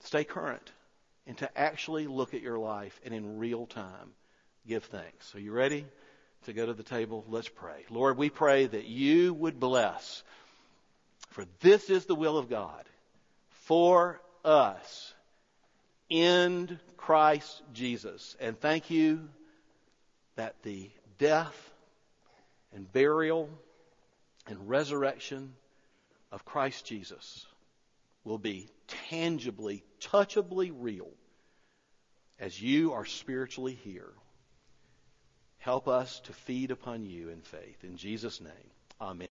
stay 0.00 0.24
current 0.24 0.70
and 1.26 1.38
to 1.38 1.58
actually 1.58 2.06
look 2.06 2.34
at 2.34 2.42
your 2.42 2.58
life 2.58 3.00
and 3.04 3.14
in 3.14 3.38
real 3.38 3.66
time 3.66 4.12
give 4.66 4.84
thanks. 4.84 5.34
Are 5.34 5.40
you 5.40 5.52
ready? 5.52 5.86
To 6.44 6.52
go 6.52 6.66
to 6.66 6.74
the 6.74 6.82
table? 6.82 7.24
Let's 7.28 7.48
pray. 7.48 7.84
Lord, 7.90 8.16
we 8.16 8.30
pray 8.30 8.66
that 8.66 8.86
you 8.86 9.34
would 9.34 9.58
bless, 9.60 10.22
for 11.30 11.44
this 11.60 11.90
is 11.90 12.06
the 12.06 12.14
will 12.14 12.38
of 12.38 12.50
God 12.50 12.84
for 13.50 14.20
us 14.44 15.14
in 16.08 16.78
Christ 16.96 17.62
Jesus. 17.72 18.36
And 18.40 18.58
thank 18.60 18.90
you 18.90 19.28
that 20.36 20.54
the 20.62 20.90
death 21.18 21.72
and 22.74 22.90
burial 22.92 23.48
and 24.46 24.68
resurrection 24.68 25.54
of 26.30 26.44
Christ 26.44 26.84
Jesus 26.84 27.46
will 28.24 28.38
be 28.38 28.68
tangibly, 29.08 29.84
touchably 30.00 30.72
real 30.74 31.10
as 32.38 32.60
you 32.60 32.92
are 32.92 33.04
spiritually 33.04 33.78
here. 33.84 34.10
Help 35.62 35.86
us 35.86 36.18
to 36.18 36.32
feed 36.32 36.72
upon 36.72 37.06
you 37.06 37.28
in 37.28 37.40
faith. 37.40 37.84
In 37.84 37.96
Jesus' 37.96 38.40
name, 38.40 38.50
amen. 39.00 39.20